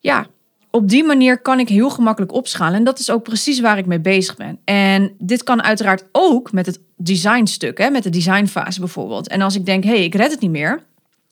ja, 0.00 0.26
op 0.70 0.88
die 0.88 1.04
manier 1.04 1.38
kan 1.38 1.58
ik 1.58 1.68
heel 1.68 1.90
gemakkelijk 1.90 2.32
opschalen. 2.32 2.74
En 2.74 2.84
dat 2.84 2.98
is 2.98 3.10
ook 3.10 3.22
precies 3.22 3.60
waar 3.60 3.78
ik 3.78 3.86
mee 3.86 4.00
bezig 4.00 4.36
ben. 4.36 4.58
En 4.64 5.14
dit 5.18 5.42
kan 5.42 5.62
uiteraard 5.62 6.04
ook 6.12 6.52
met 6.52 6.66
het 6.66 6.80
designstuk, 6.96 7.78
hè, 7.78 7.90
met 7.90 8.02
de 8.02 8.10
designfase 8.10 8.80
bijvoorbeeld. 8.80 9.28
En 9.28 9.40
als 9.40 9.54
ik 9.54 9.66
denk, 9.66 9.84
hé, 9.84 9.90
hey, 9.90 10.04
ik 10.04 10.14
red 10.14 10.30
het 10.30 10.40
niet 10.40 10.50
meer. 10.50 10.82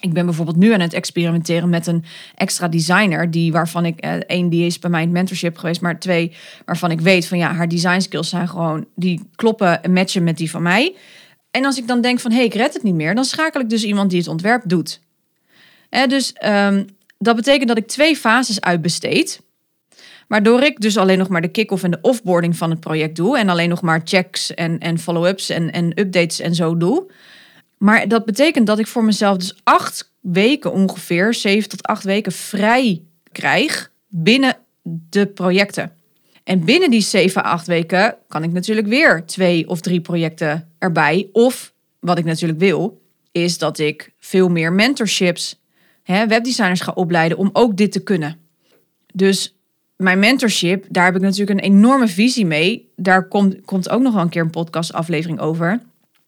Ik 0.05 0.13
ben 0.13 0.25
bijvoorbeeld 0.25 0.57
nu 0.57 0.73
aan 0.73 0.81
het 0.81 0.93
experimenteren 0.93 1.69
met 1.69 1.87
een 1.87 2.05
extra 2.35 2.69
designer, 2.69 3.31
die 3.31 3.53
waarvan 3.53 3.85
ik 3.85 4.01
eh, 4.01 4.13
één 4.13 4.49
die 4.49 4.67
is 4.67 4.79
bij 4.79 4.91
mij 4.91 5.03
in 5.03 5.13
mentorship 5.13 5.57
geweest, 5.57 5.81
maar 5.81 6.01
twee 6.01 6.33
waarvan 6.65 6.91
ik 6.91 7.01
weet 7.01 7.27
van 7.27 7.39
ja, 7.39 7.53
haar 7.53 7.69
design 7.69 8.01
skills 8.01 8.29
zijn 8.29 8.49
gewoon 8.49 8.87
die 8.95 9.21
kloppen 9.35 9.83
en 9.83 9.93
matchen 9.93 10.25
met 10.25 10.37
die 10.37 10.51
van 10.51 10.63
mij. 10.63 10.95
En 11.51 11.65
als 11.65 11.79
ik 11.79 11.87
dan 11.87 12.01
denk 12.01 12.21
van 12.21 12.31
hé, 12.31 12.37
hey, 12.37 12.47
ik 12.47 12.55
red 12.55 12.75
het 12.75 12.83
niet 12.83 12.95
meer, 12.95 13.15
dan 13.15 13.25
schakel 13.25 13.61
ik 13.61 13.69
dus 13.69 13.85
iemand 13.85 14.11
die 14.11 14.19
het 14.19 14.29
ontwerp 14.29 14.63
doet. 14.67 15.01
Eh, 15.89 16.07
dus 16.07 16.35
um, 16.45 16.87
dat 17.19 17.37
betekent 17.37 17.69
dat 17.69 17.79
ik 17.79 17.87
twee 17.87 18.17
fases 18.17 18.61
uitbesteed. 18.61 19.41
Waardoor 20.29 20.63
ik 20.63 20.81
dus 20.81 20.97
alleen 20.97 21.19
nog 21.19 21.29
maar 21.29 21.41
de 21.41 21.49
kick-off 21.49 21.83
en 21.83 21.91
de 21.91 21.99
offboarding 22.03 22.57
van 22.57 22.71
het 22.71 22.81
project 22.81 23.17
doe. 23.17 23.39
En 23.39 23.49
alleen 23.49 23.69
nog 23.69 23.83
maar 23.83 24.01
checks 24.05 24.55
en, 24.55 24.79
en 24.79 24.99
follow-ups 24.99 25.51
en, 25.51 25.73
en 25.73 26.01
updates 26.01 26.41
en 26.41 26.55
zo 26.55 26.77
doe. 26.77 27.07
Maar 27.85 28.09
dat 28.09 28.25
betekent 28.25 28.67
dat 28.67 28.79
ik 28.79 28.87
voor 28.87 29.05
mezelf 29.05 29.37
dus 29.37 29.61
acht 29.62 30.12
weken 30.21 30.73
ongeveer, 30.73 31.35
zeven 31.35 31.69
tot 31.69 31.83
acht 31.83 32.05
weken 32.05 32.33
vrij 32.33 33.03
krijg 33.33 33.91
binnen 34.09 34.57
de 34.83 35.26
projecten. 35.26 35.93
En 36.45 36.64
binnen 36.64 36.91
die 36.91 37.00
zeven, 37.00 37.45
acht 37.45 37.67
weken 37.67 38.17
kan 38.29 38.43
ik 38.43 38.53
natuurlijk 38.53 38.87
weer 38.87 39.25
twee 39.26 39.69
of 39.69 39.81
drie 39.81 40.00
projecten 40.00 40.73
erbij. 40.79 41.29
Of 41.33 41.73
wat 42.00 42.19
ik 42.19 42.25
natuurlijk 42.25 42.59
wil, 42.59 43.03
is 43.33 43.59
dat 43.59 43.79
ik 43.79 44.12
veel 44.19 44.49
meer 44.49 44.73
mentorships, 44.73 45.61
hè, 46.03 46.26
webdesigners 46.26 46.81
ga 46.81 46.93
opleiden 46.93 47.38
om 47.38 47.50
ook 47.53 47.76
dit 47.76 47.93
te 47.93 48.03
kunnen. 48.03 48.38
Dus 49.12 49.57
mijn 49.97 50.19
mentorship, 50.19 50.87
daar 50.88 51.05
heb 51.05 51.17
ik 51.17 51.21
natuurlijk 51.21 51.59
een 51.59 51.73
enorme 51.73 52.09
visie 52.09 52.47
mee. 52.47 52.93
Daar 52.97 53.29
komt, 53.29 53.64
komt 53.64 53.88
ook 53.88 54.03
nog 54.03 54.14
wel 54.14 54.23
een 54.23 54.29
keer 54.29 54.43
een 54.43 54.50
podcastaflevering 54.50 55.41
over. 55.41 55.81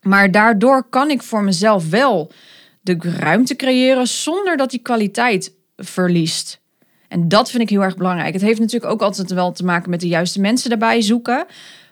Maar 0.06 0.30
daardoor 0.30 0.84
kan 0.88 1.10
ik 1.10 1.22
voor 1.22 1.42
mezelf 1.44 1.90
wel 1.90 2.32
de 2.80 2.96
ruimte 3.00 3.56
creëren 3.56 4.06
zonder 4.06 4.56
dat 4.56 4.70
die 4.70 4.80
kwaliteit 4.80 5.54
verliest. 5.76 6.60
En 7.08 7.28
dat 7.28 7.50
vind 7.50 7.62
ik 7.62 7.70
heel 7.70 7.82
erg 7.82 7.96
belangrijk. 7.96 8.32
Het 8.32 8.42
heeft 8.42 8.60
natuurlijk 8.60 8.92
ook 8.92 9.02
altijd 9.02 9.32
wel 9.32 9.52
te 9.52 9.64
maken 9.64 9.90
met 9.90 10.00
de 10.00 10.08
juiste 10.08 10.40
mensen 10.40 10.70
daarbij 10.70 11.00
zoeken. 11.00 11.46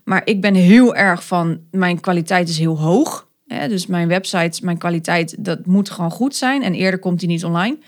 Maar 0.05 0.23
ik 0.25 0.41
ben 0.41 0.55
heel 0.55 0.95
erg 0.95 1.27
van 1.27 1.61
mijn 1.71 2.01
kwaliteit 2.01 2.49
is 2.49 2.59
heel 2.59 2.79
hoog. 2.79 3.29
Dus 3.69 3.87
mijn 3.87 4.09
website, 4.09 4.65
mijn 4.65 4.79
kwaliteit, 4.79 5.45
dat 5.45 5.67
moet 5.67 5.91
gewoon 5.91 6.11
goed 6.11 6.37
zijn. 6.37 6.63
En 6.63 6.75
eerder 6.75 7.01
komt 7.01 7.21
die 7.21 7.29
niet 7.29 7.45
online. 7.45 7.79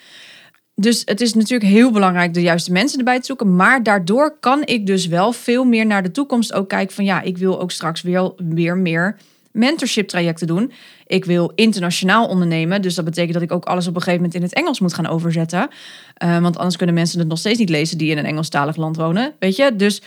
Dus 0.74 1.02
het 1.04 1.20
is 1.20 1.34
natuurlijk 1.34 1.70
heel 1.70 1.90
belangrijk 1.90 2.34
de 2.34 2.42
juiste 2.42 2.72
mensen 2.72 2.98
erbij 2.98 3.20
te 3.20 3.26
zoeken. 3.26 3.56
Maar 3.56 3.82
daardoor 3.82 4.38
kan 4.40 4.62
ik 4.64 4.86
dus 4.86 5.06
wel 5.06 5.32
veel 5.32 5.64
meer 5.64 5.86
naar 5.86 6.02
de 6.02 6.10
toekomst 6.10 6.52
ook 6.52 6.68
kijken 6.68 6.94
van 6.94 7.04
ja, 7.04 7.20
ik 7.22 7.38
wil 7.38 7.60
ook 7.60 7.70
straks 7.70 8.02
weer, 8.02 8.32
weer 8.36 8.76
meer 8.76 9.16
mentorship 9.56 10.08
trajecten 10.08 10.46
doen. 10.46 10.72
Ik 11.06 11.24
wil 11.24 11.52
internationaal 11.54 12.26
ondernemen. 12.28 12.82
Dus 12.82 12.94
dat 12.94 13.04
betekent 13.04 13.32
dat 13.32 13.42
ik 13.42 13.52
ook 13.52 13.64
alles 13.64 13.86
op 13.86 13.94
een 13.94 14.02
gegeven 14.02 14.20
moment 14.20 14.34
in 14.34 14.42
het 14.42 14.54
Engels 14.54 14.80
moet 14.80 14.94
gaan 14.94 15.06
overzetten. 15.06 15.68
Uh, 16.24 16.38
want 16.38 16.56
anders 16.56 16.76
kunnen 16.76 16.94
mensen 16.94 17.18
het 17.18 17.28
nog 17.28 17.38
steeds 17.38 17.58
niet 17.58 17.68
lezen 17.68 17.98
die 17.98 18.10
in 18.10 18.18
een 18.18 18.24
Engelstalig 18.24 18.76
land 18.76 18.96
wonen. 18.96 19.34
Weet 19.38 19.56
je? 19.56 19.76
Dus 19.76 20.02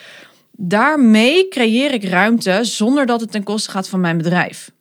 daarmee 0.52 1.48
creëer 1.48 1.94
ik 1.94 2.04
ruimte 2.04 2.60
zonder 2.62 3.06
dat 3.06 3.22
het 3.22 3.32
ten 3.32 3.44
koste 3.44 3.72
gaat 3.72 3.90
van 3.90 4.00
mijn 4.00 4.18
bedrijf. 4.18 4.72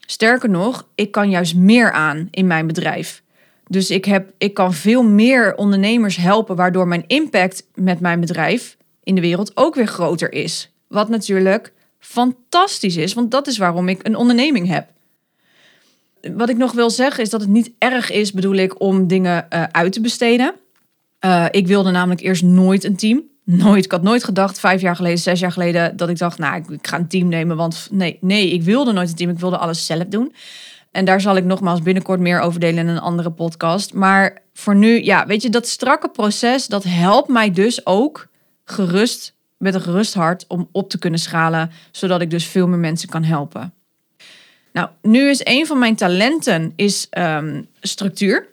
Sterker 0.00 0.50
nog, 0.50 0.86
ik 0.94 1.10
kan 1.10 1.30
juist 1.30 1.56
meer 1.56 1.92
aan 1.92 2.28
in 2.30 2.46
mijn 2.46 2.66
bedrijf. 2.66 3.22
Dus 3.68 3.90
ik, 3.90 4.04
heb, 4.04 4.32
ik 4.38 4.54
kan 4.54 4.74
veel 4.74 5.02
meer 5.02 5.54
ondernemers 5.54 6.16
helpen, 6.16 6.56
waardoor 6.56 6.88
mijn 6.88 7.04
impact 7.06 7.66
met 7.74 8.00
mijn 8.00 8.20
bedrijf 8.20 8.76
in 9.02 9.14
de 9.14 9.20
wereld 9.20 9.52
ook 9.54 9.74
weer 9.74 9.86
groter 9.86 10.32
is. 10.32 10.72
Wat 10.88 11.08
natuurlijk 11.08 11.72
fantastisch 12.06 12.96
is, 12.96 13.14
want 13.14 13.30
dat 13.30 13.46
is 13.46 13.58
waarom 13.58 13.88
ik 13.88 14.06
een 14.06 14.16
onderneming 14.16 14.68
heb. 14.68 14.88
Wat 16.34 16.48
ik 16.48 16.56
nog 16.56 16.72
wil 16.72 16.90
zeggen 16.90 17.22
is 17.22 17.30
dat 17.30 17.40
het 17.40 17.50
niet 17.50 17.70
erg 17.78 18.10
is, 18.10 18.32
bedoel 18.32 18.54
ik, 18.54 18.80
om 18.80 19.06
dingen 19.06 19.46
uh, 19.50 19.62
uit 19.62 19.92
te 19.92 20.00
besteden. 20.00 20.54
Uh, 21.24 21.46
ik 21.50 21.66
wilde 21.66 21.90
namelijk 21.90 22.20
eerst 22.20 22.42
nooit 22.42 22.84
een 22.84 22.96
team. 22.96 23.22
Nooit. 23.44 23.84
Ik 23.84 23.90
had 23.90 24.02
nooit 24.02 24.24
gedacht, 24.24 24.60
vijf 24.60 24.80
jaar 24.80 24.96
geleden, 24.96 25.18
zes 25.18 25.40
jaar 25.40 25.52
geleden, 25.52 25.96
dat 25.96 26.08
ik 26.08 26.18
dacht, 26.18 26.38
nou, 26.38 26.56
ik, 26.56 26.68
ik 26.68 26.86
ga 26.86 26.96
een 26.96 27.08
team 27.08 27.28
nemen. 27.28 27.56
Want 27.56 27.88
nee, 27.90 28.18
nee, 28.20 28.52
ik 28.52 28.62
wilde 28.62 28.92
nooit 28.92 29.08
een 29.08 29.14
team. 29.14 29.30
Ik 29.30 29.38
wilde 29.38 29.58
alles 29.58 29.86
zelf 29.86 30.04
doen. 30.04 30.34
En 30.90 31.04
daar 31.04 31.20
zal 31.20 31.36
ik 31.36 31.44
nogmaals 31.44 31.82
binnenkort 31.82 32.20
meer 32.20 32.40
over 32.40 32.60
delen 32.60 32.78
in 32.78 32.88
een 32.88 33.00
andere 33.00 33.30
podcast. 33.30 33.94
Maar 33.94 34.42
voor 34.52 34.76
nu, 34.76 35.04
ja, 35.04 35.26
weet 35.26 35.42
je, 35.42 35.50
dat 35.50 35.68
strakke 35.68 36.08
proces, 36.08 36.66
dat 36.66 36.84
helpt 36.84 37.28
mij 37.28 37.50
dus 37.50 37.86
ook 37.86 38.28
gerust, 38.64 39.35
met 39.58 39.74
een 39.74 39.80
gerust 39.80 40.14
hart, 40.14 40.44
om 40.48 40.68
op 40.72 40.90
te 40.90 40.98
kunnen 40.98 41.20
schalen, 41.20 41.70
zodat 41.90 42.20
ik 42.20 42.30
dus 42.30 42.44
veel 42.44 42.68
meer 42.68 42.78
mensen 42.78 43.08
kan 43.08 43.24
helpen. 43.24 43.74
Nou, 44.72 44.88
nu 45.02 45.28
is 45.28 45.40
een 45.44 45.66
van 45.66 45.78
mijn 45.78 45.96
talenten 45.96 46.72
is 46.76 47.06
um, 47.18 47.66
structuur. 47.80 48.48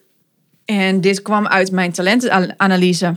En 0.66 1.02
dit 1.02 1.22
kwam 1.22 1.48
uit 1.48 1.72
mijn 1.72 1.92
talentenanalyse, 1.92 3.16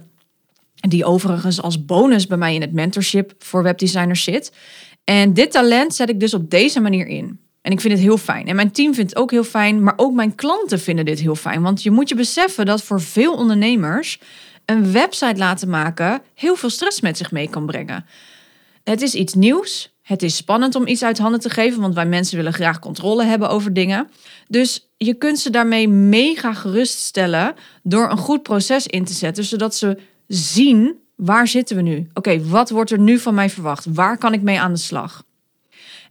die 0.75 1.05
overigens 1.05 1.62
als 1.62 1.85
bonus 1.85 2.27
bij 2.27 2.37
mij 2.37 2.55
in 2.55 2.61
het 2.61 2.72
mentorship 2.72 3.35
voor 3.38 3.62
webdesigners 3.62 4.25
zit. 4.25 4.53
En 5.05 5.35
dit 5.35 5.51
talent 5.51 5.94
zet 5.94 6.09
ik 6.09 6.20
dus 6.20 6.35
op 6.35 6.51
deze 6.51 6.81
manier 6.81 7.07
in. 7.07 7.40
En 7.62 7.72
ik 7.72 7.81
vind 7.81 7.92
het 7.92 8.03
heel 8.03 8.18
fijn. 8.18 8.46
En 8.46 8.57
mijn 8.57 8.70
team 8.70 8.94
vindt 8.94 9.11
het 9.11 9.18
ook 9.18 9.31
heel 9.31 9.44
fijn, 9.44 9.83
maar 9.83 9.94
ook 9.96 10.12
mijn 10.12 10.35
klanten 10.35 10.81
vinden 10.81 11.05
dit 11.05 11.20
heel 11.20 11.35
fijn. 11.35 11.62
Want 11.62 11.83
je 11.83 11.90
moet 11.90 12.09
je 12.09 12.14
beseffen 12.14 12.66
dat 12.66 12.83
voor 12.83 13.01
veel 13.01 13.35
ondernemers 13.35 14.20
een 14.66 14.92
website 14.92 15.37
laten 15.37 15.68
maken 15.68 16.22
heel 16.35 16.57
veel 16.57 16.70
stress 16.70 17.00
met 17.00 17.16
zich 17.16 17.31
mee 17.31 17.48
kan 17.48 17.66
brengen. 17.66 18.07
Het 18.85 19.02
is 19.02 19.14
iets 19.14 19.35
nieuws. 19.35 19.94
Het 20.02 20.22
is 20.22 20.37
spannend 20.37 20.74
om 20.74 20.87
iets 20.87 21.02
uit 21.02 21.18
handen 21.18 21.40
te 21.40 21.50
geven, 21.50 21.81
want 21.81 21.94
wij 21.94 22.07
mensen 22.07 22.37
willen 22.37 22.52
graag 22.52 22.79
controle 22.79 23.24
hebben 23.24 23.48
over 23.48 23.72
dingen. 23.72 24.09
Dus 24.48 24.88
je 24.96 25.14
kunt 25.14 25.38
ze 25.38 25.50
daarmee 25.50 25.88
mega 25.88 26.55
geruststellen 26.55 27.55
door 27.83 28.11
een 28.11 28.18
goed 28.18 28.42
proces 28.42 28.87
in 28.87 29.05
te 29.05 29.12
zetten, 29.12 29.44
zodat 29.44 29.74
ze 29.74 29.98
zien 30.26 30.94
waar 31.16 31.48
zitten 31.48 31.76
we 31.76 31.83
nu? 31.83 32.09
Oké, 32.14 32.48
wat 32.48 32.70
wordt 32.70 32.90
er 32.90 32.98
nu 32.98 33.18
van 33.18 33.35
mij 33.35 33.50
verwacht? 33.50 33.87
Waar 33.94 34.18
kan 34.18 34.33
ik 34.33 34.42
mee 34.42 34.61
aan 34.61 34.72
de 34.72 34.79
slag? 34.79 35.24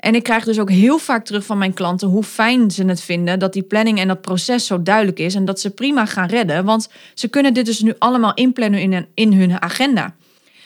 En 0.05 0.15
ik 0.15 0.23
krijg 0.23 0.43
dus 0.43 0.59
ook 0.59 0.69
heel 0.69 0.97
vaak 0.97 1.25
terug 1.25 1.45
van 1.45 1.57
mijn 1.57 1.73
klanten 1.73 2.07
hoe 2.07 2.23
fijn 2.23 2.71
ze 2.71 2.85
het 2.85 3.01
vinden 3.01 3.39
dat 3.39 3.53
die 3.53 3.63
planning 3.63 3.99
en 3.99 4.07
dat 4.07 4.21
proces 4.21 4.65
zo 4.65 4.83
duidelijk 4.83 5.19
is 5.19 5.35
en 5.35 5.45
dat 5.45 5.59
ze 5.59 5.69
prima 5.69 6.05
gaan 6.05 6.27
redden. 6.27 6.65
Want 6.65 6.89
ze 7.13 7.27
kunnen 7.27 7.53
dit 7.53 7.65
dus 7.65 7.79
nu 7.79 7.93
allemaal 7.99 8.33
inplannen 8.33 8.79
in, 8.79 9.07
in 9.13 9.33
hun 9.33 9.61
agenda. 9.61 10.15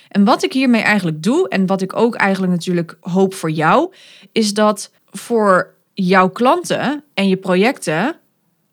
En 0.10 0.24
wat 0.24 0.44
ik 0.44 0.54
hiermee 0.54 0.82
eigenlijk 0.82 1.24
doe, 1.24 1.50
en 1.50 1.66
wat 1.66 1.82
ik 1.82 1.96
ook 1.96 2.16
eigenlijk 2.16 2.54
natuurlijk 2.54 2.98
hoop 3.00 3.34
voor 3.34 3.52
jou, 3.52 3.94
is 4.32 4.54
dat 4.54 4.92
voor 5.10 5.74
jouw 5.94 6.30
klanten 6.30 7.04
en 7.14 7.28
je 7.28 7.38
projecten 7.38 8.16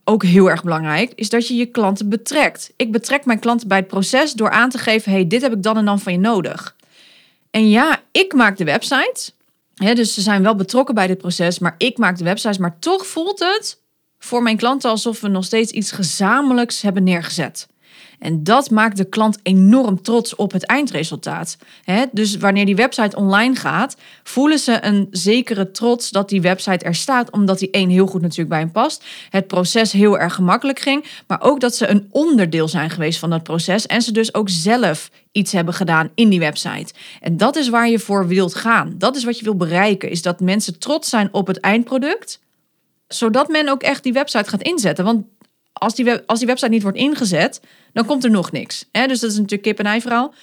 ook 0.04 0.22
heel 0.22 0.50
erg 0.50 0.62
belangrijk, 0.62 1.12
is 1.14 1.28
dat 1.28 1.48
je 1.48 1.54
je 1.54 1.66
klanten 1.66 2.08
betrekt. 2.08 2.72
Ik 2.76 2.92
betrek 2.92 3.24
mijn 3.24 3.38
klanten 3.38 3.68
bij 3.68 3.78
het 3.78 3.88
proces 3.88 4.32
door 4.32 4.50
aan 4.50 4.70
te 4.70 4.78
geven: 4.78 5.12
hey, 5.12 5.26
dit 5.26 5.42
heb 5.42 5.52
ik 5.52 5.62
dan 5.62 5.76
en 5.76 5.84
dan 5.84 6.00
van 6.00 6.12
je 6.12 6.18
nodig. 6.18 6.76
En 7.50 7.70
ja, 7.70 8.00
ik 8.10 8.32
maak 8.32 8.56
de 8.56 8.64
website 8.64 9.34
dus 9.76 10.14
ze 10.14 10.20
zijn 10.20 10.42
wel 10.42 10.56
betrokken 10.56 10.94
bij 10.94 11.06
dit 11.06 11.18
proces, 11.18 11.58
maar 11.58 11.74
ik 11.78 11.98
maak 11.98 12.18
de 12.18 12.24
websites. 12.24 12.58
Maar 12.58 12.78
toch 12.78 13.06
voelt 13.06 13.38
het 13.38 13.82
voor 14.18 14.42
mijn 14.42 14.56
klanten 14.56 14.90
alsof 14.90 15.20
we 15.20 15.28
nog 15.28 15.44
steeds 15.44 15.72
iets 15.72 15.92
gezamenlijks 15.92 16.82
hebben 16.82 17.02
neergezet. 17.02 17.66
En 18.18 18.44
dat 18.44 18.70
maakt 18.70 18.96
de 18.96 19.04
klant 19.04 19.38
enorm 19.42 20.02
trots 20.02 20.34
op 20.34 20.52
het 20.52 20.66
eindresultaat. 20.66 21.56
Dus 22.12 22.36
wanneer 22.36 22.66
die 22.66 22.76
website 22.76 23.16
online 23.16 23.54
gaat, 23.54 23.96
voelen 24.22 24.58
ze 24.58 24.84
een 24.84 25.08
zekere 25.10 25.70
trots 25.70 26.10
dat 26.10 26.28
die 26.28 26.40
website 26.40 26.84
er 26.84 26.94
staat, 26.94 27.30
omdat 27.30 27.58
die 27.58 27.70
één 27.70 27.88
heel 27.88 28.06
goed 28.06 28.22
natuurlijk 28.22 28.48
bij 28.48 28.58
hem 28.58 28.70
past. 28.70 29.04
Het 29.30 29.46
proces 29.46 29.92
heel 29.92 30.18
erg 30.18 30.34
gemakkelijk 30.34 30.78
ging, 30.78 31.04
maar 31.26 31.42
ook 31.42 31.60
dat 31.60 31.76
ze 31.76 31.86
een 31.86 32.08
onderdeel 32.10 32.68
zijn 32.68 32.90
geweest 32.90 33.18
van 33.18 33.30
dat 33.30 33.42
proces 33.42 33.86
en 33.86 34.02
ze 34.02 34.12
dus 34.12 34.34
ook 34.34 34.48
zelf 34.48 35.10
iets 35.32 35.52
hebben 35.52 35.74
gedaan 35.74 36.10
in 36.14 36.28
die 36.28 36.38
website. 36.38 36.94
En 37.20 37.36
dat 37.36 37.56
is 37.56 37.68
waar 37.68 37.88
je 37.88 37.98
voor 37.98 38.26
wilt 38.26 38.54
gaan. 38.54 38.94
Dat 38.98 39.16
is 39.16 39.24
wat 39.24 39.38
je 39.38 39.44
wil 39.44 39.56
bereiken, 39.56 40.10
is 40.10 40.22
dat 40.22 40.40
mensen 40.40 40.78
trots 40.78 41.08
zijn 41.08 41.28
op 41.32 41.46
het 41.46 41.60
eindproduct, 41.60 42.40
zodat 43.08 43.48
men 43.48 43.68
ook 43.68 43.82
echt 43.82 44.02
die 44.02 44.12
website 44.12 44.50
gaat 44.50 44.62
inzetten. 44.62 45.04
Want 45.04 45.24
als 45.78 45.94
die, 45.94 46.04
web, 46.04 46.22
als 46.26 46.38
die 46.38 46.48
website 46.48 46.70
niet 46.70 46.82
wordt 46.82 46.98
ingezet, 46.98 47.60
dan 47.92 48.06
komt 48.06 48.24
er 48.24 48.30
nog 48.30 48.52
niks. 48.52 48.88
Dus 48.90 49.20
dat 49.20 49.30
is 49.30 49.36
natuurlijk 49.36 49.62
kip 49.62 49.78
en 49.78 49.86
ei 49.86 50.00
verhaal. 50.00 50.34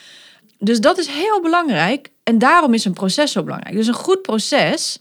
Dus 0.60 0.80
dat 0.80 0.98
is 0.98 1.08
heel 1.08 1.42
belangrijk. 1.42 2.12
En 2.24 2.38
daarom 2.38 2.74
is 2.74 2.86
een 2.86 2.94
proces 2.94 3.32
zo 3.32 3.44
belangrijk. 3.44 3.76
Dus 3.76 3.88
een 3.88 3.94
goed 3.94 4.22
proces, 4.22 5.00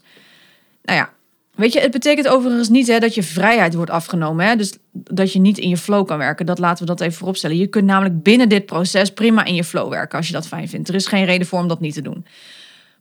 nou 0.83 0.99
ja, 0.99 1.09
weet 1.55 1.73
je, 1.73 1.79
het 1.79 1.91
betekent 1.91 2.27
overigens 2.27 2.69
niet 2.69 2.87
hè, 2.87 2.99
dat 2.99 3.15
je 3.15 3.23
vrijheid 3.23 3.73
wordt 3.73 3.91
afgenomen. 3.91 4.45
Hè? 4.45 4.55
Dus 4.55 4.77
dat 4.91 5.33
je 5.33 5.39
niet 5.39 5.57
in 5.57 5.69
je 5.69 5.77
flow 5.77 6.07
kan 6.07 6.17
werken. 6.17 6.45
Dat 6.45 6.59
laten 6.59 6.85
we 6.85 6.89
dat 6.89 7.01
even 7.01 7.17
vooropstellen. 7.17 7.57
Je 7.57 7.67
kunt 7.67 7.85
namelijk 7.85 8.23
binnen 8.23 8.49
dit 8.49 8.65
proces 8.65 9.13
prima 9.13 9.45
in 9.45 9.55
je 9.55 9.63
flow 9.63 9.89
werken 9.89 10.17
als 10.17 10.27
je 10.27 10.33
dat 10.33 10.47
fijn 10.47 10.69
vindt. 10.69 10.89
Er 10.89 10.95
is 10.95 11.07
geen 11.07 11.25
reden 11.25 11.47
voor 11.47 11.59
om 11.59 11.67
dat 11.67 11.79
niet 11.79 11.93
te 11.93 12.01
doen. 12.01 12.25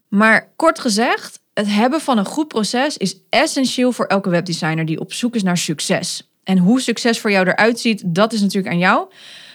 Maar 0.09 0.49
kort 0.57 0.79
gezegd, 0.79 1.41
het 1.55 1.67
hebben 1.69 2.01
van 2.01 2.19
een 2.19 2.25
goed 2.25 2.49
proces 2.49 2.97
is 2.97 3.17
essentieel 3.29 3.93
voor 3.93 4.07
elke 4.07 4.31
webdesigner 4.31 4.87
die 4.87 5.01
op 5.01 5.13
zoek 5.13 5.35
is 5.35 5.43
naar 5.43 5.59
succes. 5.59 6.32
En 6.45 6.59
hoe 6.59 6.81
succes 6.81 7.21
voor 7.21 7.31
jou 7.31 7.49
eruit 7.49 7.81
ziet, 7.81 8.03
dat 8.07 8.33
is 8.33 8.41
natuurlijk 8.41 8.73
aan 8.73 8.81
jou. 8.81 9.09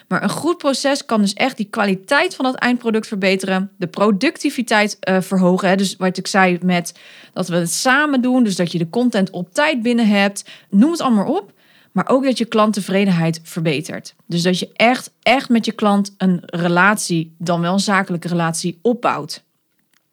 Maar 0.07 0.23
een 0.23 0.29
goed 0.29 0.57
proces 0.57 1.05
kan 1.05 1.21
dus 1.21 1.33
echt 1.33 1.57
die 1.57 1.65
kwaliteit 1.69 2.35
van 2.35 2.45
het 2.45 2.55
eindproduct 2.55 3.07
verbeteren, 3.07 3.71
de 3.77 3.87
productiviteit 3.87 4.97
uh, 5.09 5.21
verhogen. 5.21 5.69
Hè? 5.69 5.75
Dus 5.75 5.95
wat 5.95 6.17
ik 6.17 6.27
zei 6.27 6.59
met 6.61 6.99
dat 7.33 7.47
we 7.47 7.55
het 7.55 7.71
samen 7.71 8.21
doen, 8.21 8.43
dus 8.43 8.55
dat 8.55 8.71
je 8.71 8.77
de 8.77 8.89
content 8.89 9.29
op 9.29 9.53
tijd 9.53 9.81
binnen 9.81 10.07
hebt, 10.07 10.49
noem 10.69 10.91
het 10.91 11.01
allemaal 11.01 11.35
op. 11.35 11.55
Maar 11.91 12.09
ook 12.09 12.23
dat 12.23 12.37
je 12.37 12.45
klanttevredenheid 12.45 13.39
verbetert. 13.43 14.15
Dus 14.25 14.41
dat 14.41 14.59
je 14.59 14.69
echt, 14.73 15.11
echt 15.21 15.49
met 15.49 15.65
je 15.65 15.71
klant 15.71 16.15
een 16.17 16.41
relatie, 16.45 17.35
dan 17.37 17.61
wel 17.61 17.73
een 17.73 17.79
zakelijke 17.79 18.27
relatie, 18.27 18.79
opbouwt. 18.81 19.43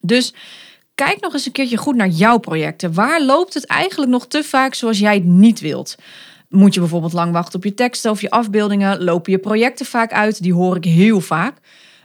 Dus 0.01 0.35
kijk 0.95 1.21
nog 1.21 1.33
eens 1.33 1.47
een 1.47 1.53
keertje 1.53 1.77
goed 1.77 1.97
naar 1.97 2.09
jouw 2.09 2.39
projecten. 2.39 2.95
Waar 2.95 3.23
loopt 3.23 3.55
het 3.55 3.67
eigenlijk 3.67 4.11
nog 4.11 4.27
te 4.27 4.45
vaak 4.45 4.75
zoals 4.75 4.99
jij 4.99 5.15
het 5.15 5.25
niet 5.25 5.61
wilt? 5.61 5.97
Moet 6.55 6.75
je 6.75 6.81
bijvoorbeeld 6.81 7.13
lang 7.13 7.33
wachten 7.33 7.55
op 7.55 7.65
je 7.65 7.75
teksten 7.75 8.11
of 8.11 8.21
je 8.21 8.31
afbeeldingen? 8.31 9.05
Lopen 9.05 9.33
je 9.33 9.39
projecten 9.39 9.87
vaak 9.87 10.13
uit? 10.13 10.43
Die 10.43 10.55
hoor 10.55 10.77
ik 10.77 10.85
heel 10.85 11.21
vaak. 11.21 11.57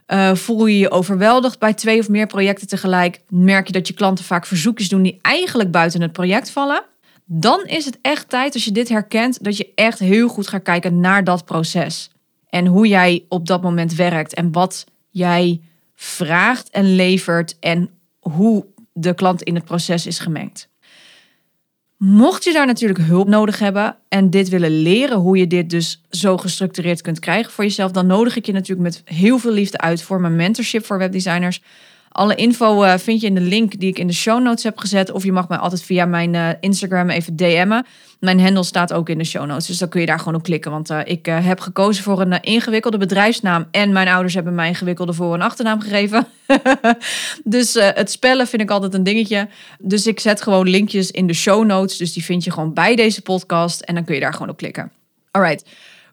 Uh, 0.07 0.35
voel 0.35 0.65
je 0.65 0.77
je 0.77 0.91
overweldigd 0.91 1.59
bij 1.59 1.73
twee 1.73 1.99
of 1.99 2.09
meer 2.09 2.27
projecten 2.27 2.67
tegelijk? 2.67 3.21
Merk 3.27 3.67
je 3.67 3.73
dat 3.73 3.87
je 3.87 3.93
klanten 3.93 4.25
vaak 4.25 4.45
verzoekjes 4.45 4.89
doen 4.89 5.01
die 5.01 5.19
eigenlijk 5.21 5.71
buiten 5.71 6.01
het 6.01 6.11
project 6.11 6.49
vallen? 6.51 6.83
Dan 7.25 7.65
is 7.65 7.85
het 7.85 7.97
echt 8.01 8.29
tijd, 8.29 8.53
als 8.53 8.65
je 8.65 8.71
dit 8.71 8.89
herkent, 8.89 9.43
dat 9.43 9.57
je 9.57 9.71
echt 9.75 9.99
heel 9.99 10.27
goed 10.27 10.47
gaat 10.47 10.63
kijken 10.63 10.99
naar 10.99 11.23
dat 11.23 11.45
proces. 11.45 12.11
En 12.49 12.65
hoe 12.65 12.87
jij 12.87 13.25
op 13.27 13.47
dat 13.47 13.61
moment 13.61 13.95
werkt 13.95 14.33
en 14.33 14.51
wat 14.51 14.85
jij 15.09 15.61
vraagt 15.95 16.69
en 16.69 16.95
levert 16.95 17.57
en 17.59 17.89
hoe 18.19 18.65
de 18.93 19.13
klant 19.13 19.41
in 19.41 19.55
het 19.55 19.65
proces 19.65 20.05
is 20.05 20.19
gemengd. 20.19 20.69
Mocht 22.03 22.43
je 22.43 22.53
daar 22.53 22.65
natuurlijk 22.65 22.99
hulp 22.99 23.27
nodig 23.27 23.59
hebben 23.59 23.95
en 24.09 24.29
dit 24.29 24.49
willen 24.49 24.81
leren, 24.81 25.17
hoe 25.17 25.37
je 25.37 25.47
dit 25.47 25.69
dus 25.69 26.01
zo 26.09 26.37
gestructureerd 26.37 27.01
kunt 27.01 27.19
krijgen 27.19 27.51
voor 27.51 27.63
jezelf, 27.63 27.91
dan 27.91 28.07
nodig 28.07 28.35
ik 28.35 28.45
je 28.45 28.51
natuurlijk 28.51 28.81
met 28.81 29.01
heel 29.05 29.39
veel 29.39 29.51
liefde 29.51 29.77
uit 29.77 30.01
voor 30.01 30.21
mijn 30.21 30.35
mentorship 30.35 30.85
voor 30.85 30.97
webdesigners. 30.97 31.61
Alle 32.11 32.35
info 32.35 32.83
uh, 32.83 32.97
vind 32.97 33.21
je 33.21 33.27
in 33.27 33.35
de 33.35 33.41
link 33.41 33.79
die 33.79 33.89
ik 33.89 33.99
in 33.99 34.07
de 34.07 34.13
show 34.13 34.41
notes 34.41 34.63
heb 34.63 34.77
gezet. 34.77 35.11
Of 35.11 35.23
je 35.23 35.31
mag 35.31 35.47
mij 35.47 35.57
altijd 35.57 35.83
via 35.83 36.05
mijn 36.05 36.33
uh, 36.33 36.49
Instagram 36.59 37.09
even 37.09 37.35
DM'en. 37.35 37.85
Mijn 38.19 38.39
handle 38.39 38.63
staat 38.63 38.93
ook 38.93 39.09
in 39.09 39.17
de 39.17 39.23
show 39.23 39.45
notes. 39.45 39.67
Dus 39.67 39.77
dan 39.77 39.89
kun 39.89 39.99
je 39.99 40.05
daar 40.05 40.19
gewoon 40.19 40.35
op 40.35 40.43
klikken. 40.43 40.71
Want 40.71 40.91
uh, 40.91 40.99
ik 41.03 41.25
heb 41.25 41.59
gekozen 41.59 42.03
voor 42.03 42.21
een 42.21 42.41
ingewikkelde 42.41 42.97
bedrijfsnaam. 42.97 43.67
En 43.71 43.91
mijn 43.91 44.07
ouders 44.07 44.33
hebben 44.33 44.55
mij 44.55 44.67
ingewikkelde 44.67 45.13
voor- 45.13 45.33
en 45.33 45.41
achternaam 45.41 45.81
gegeven. 45.81 46.27
dus 47.43 47.73
het 47.73 48.11
spellen 48.11 48.47
vind 48.47 48.61
ik 48.61 48.71
altijd 48.71 48.93
een 48.93 49.03
dingetje. 49.03 49.47
Dus 49.79 50.07
ik 50.07 50.19
zet 50.19 50.41
gewoon 50.41 50.69
linkjes 50.69 51.11
in 51.11 51.27
de 51.27 51.33
show 51.33 51.65
notes. 51.65 51.97
Dus 51.97 52.13
die 52.13 52.23
vind 52.23 52.43
je 52.43 52.51
gewoon 52.51 52.73
bij 52.73 52.95
deze 52.95 53.21
podcast. 53.21 53.81
En 53.81 53.95
dan 53.95 54.03
kun 54.03 54.15
je 54.15 54.21
daar 54.21 54.33
gewoon 54.33 54.49
op 54.49 54.57
klikken. 54.57 54.91
Alright. 55.31 55.65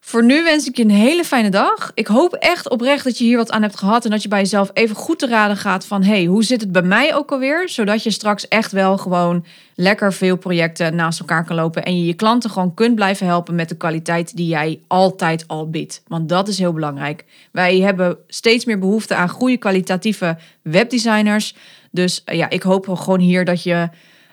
Voor 0.09 0.25
nu 0.25 0.42
wens 0.42 0.66
ik 0.66 0.77
je 0.77 0.83
een 0.83 0.90
hele 0.90 1.25
fijne 1.25 1.49
dag. 1.51 1.90
Ik 1.95 2.07
hoop 2.07 2.35
echt 2.35 2.69
oprecht 2.69 3.05
dat 3.05 3.19
je 3.19 3.25
hier 3.25 3.37
wat 3.37 3.51
aan 3.51 3.62
hebt 3.62 3.79
gehad 3.79 4.05
en 4.05 4.11
dat 4.11 4.23
je 4.23 4.29
bij 4.29 4.38
jezelf 4.38 4.71
even 4.73 4.97
goed 4.97 5.19
te 5.19 5.27
raden 5.27 5.57
gaat 5.57 5.87
van 5.87 6.03
hey, 6.03 6.25
hoe 6.25 6.45
zit 6.45 6.61
het 6.61 6.73
bij 6.73 6.83
mij 6.83 7.14
ook 7.14 7.33
alweer? 7.33 7.69
Zodat 7.69 8.03
je 8.03 8.11
straks 8.11 8.49
echt 8.49 8.73
wel 8.73 8.99
gewoon 8.99 9.45
lekker 9.75 10.12
veel 10.12 10.37
projecten 10.37 10.95
naast 10.95 11.21
elkaar 11.21 11.45
kan 11.45 11.57
lopen 11.57 11.85
en 11.85 11.99
je 11.99 12.07
je 12.07 12.14
klanten 12.14 12.51
gewoon 12.51 12.75
kunt 12.75 12.95
blijven 12.95 13.27
helpen 13.27 13.55
met 13.55 13.69
de 13.69 13.77
kwaliteit 13.77 14.37
die 14.37 14.47
jij 14.47 14.81
altijd 14.87 15.45
al 15.47 15.71
biedt. 15.71 16.03
Want 16.07 16.29
dat 16.29 16.49
is 16.49 16.59
heel 16.59 16.73
belangrijk. 16.73 17.25
Wij 17.53 17.81
hebben 17.81 18.16
steeds 18.27 18.64
meer 18.64 18.79
behoefte 18.79 19.14
aan 19.14 19.29
goede 19.29 19.57
kwalitatieve 19.57 20.37
webdesigners. 20.62 21.55
Dus 21.90 22.23
eh, 22.25 22.37
ja, 22.37 22.51
ik 22.51 22.62
hoop 22.62 22.88
gewoon 22.88 23.21
hier 23.21 23.45
dat 23.45 23.62
je, 23.62 23.88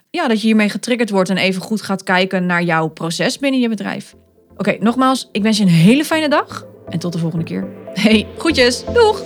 ja, 0.09 0.27
dat 0.27 0.41
je 0.41 0.47
hiermee 0.47 0.69
getriggerd 0.69 1.09
wordt 1.09 1.29
en 1.29 1.37
even 1.37 1.61
goed 1.61 1.81
gaat 1.81 2.03
kijken 2.03 2.45
naar 2.45 2.63
jouw 2.63 2.87
proces 2.87 3.39
binnen 3.39 3.59
je 3.59 3.69
bedrijf. 3.69 4.15
Oké, 4.57 4.77
nogmaals, 4.79 5.29
ik 5.31 5.41
wens 5.41 5.57
je 5.57 5.63
een 5.63 5.69
hele 5.69 6.05
fijne 6.05 6.29
dag 6.29 6.65
en 6.89 6.99
tot 6.99 7.13
de 7.13 7.19
volgende 7.19 7.45
keer. 7.45 7.67
Hey, 7.93 8.27
groetjes. 8.37 8.83
Doeg! 8.93 9.23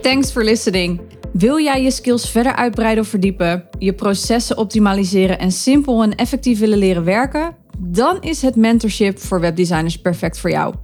Thanks 0.00 0.32
for 0.32 0.44
listening. 0.44 1.00
Wil 1.32 1.60
jij 1.60 1.82
je 1.82 1.90
skills 1.90 2.30
verder 2.30 2.54
uitbreiden 2.54 3.02
of 3.02 3.08
verdiepen, 3.08 3.68
je 3.78 3.92
processen 3.92 4.58
optimaliseren 4.58 5.38
en 5.38 5.52
simpel 5.52 6.02
en 6.02 6.14
effectief 6.14 6.58
willen 6.58 6.78
leren 6.78 7.04
werken? 7.04 7.56
Dan 7.78 8.22
is 8.22 8.42
het 8.42 8.56
mentorship 8.56 9.18
voor 9.18 9.40
webdesigners 9.40 10.00
perfect 10.00 10.38
voor 10.38 10.50
jou. 10.50 10.74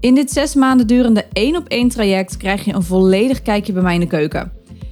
In 0.00 0.14
dit 0.14 0.30
zes 0.30 0.54
maanden 0.54 0.86
durende 0.86 1.26
één 1.32 1.56
op 1.56 1.68
één 1.68 1.88
traject 1.88 2.36
krijg 2.36 2.64
je 2.64 2.74
een 2.74 2.82
volledig 2.82 3.42
kijkje 3.42 3.72
bij 3.72 3.82
mij 3.82 3.94
in 3.94 4.00
de 4.00 4.06
keuken. 4.06 4.52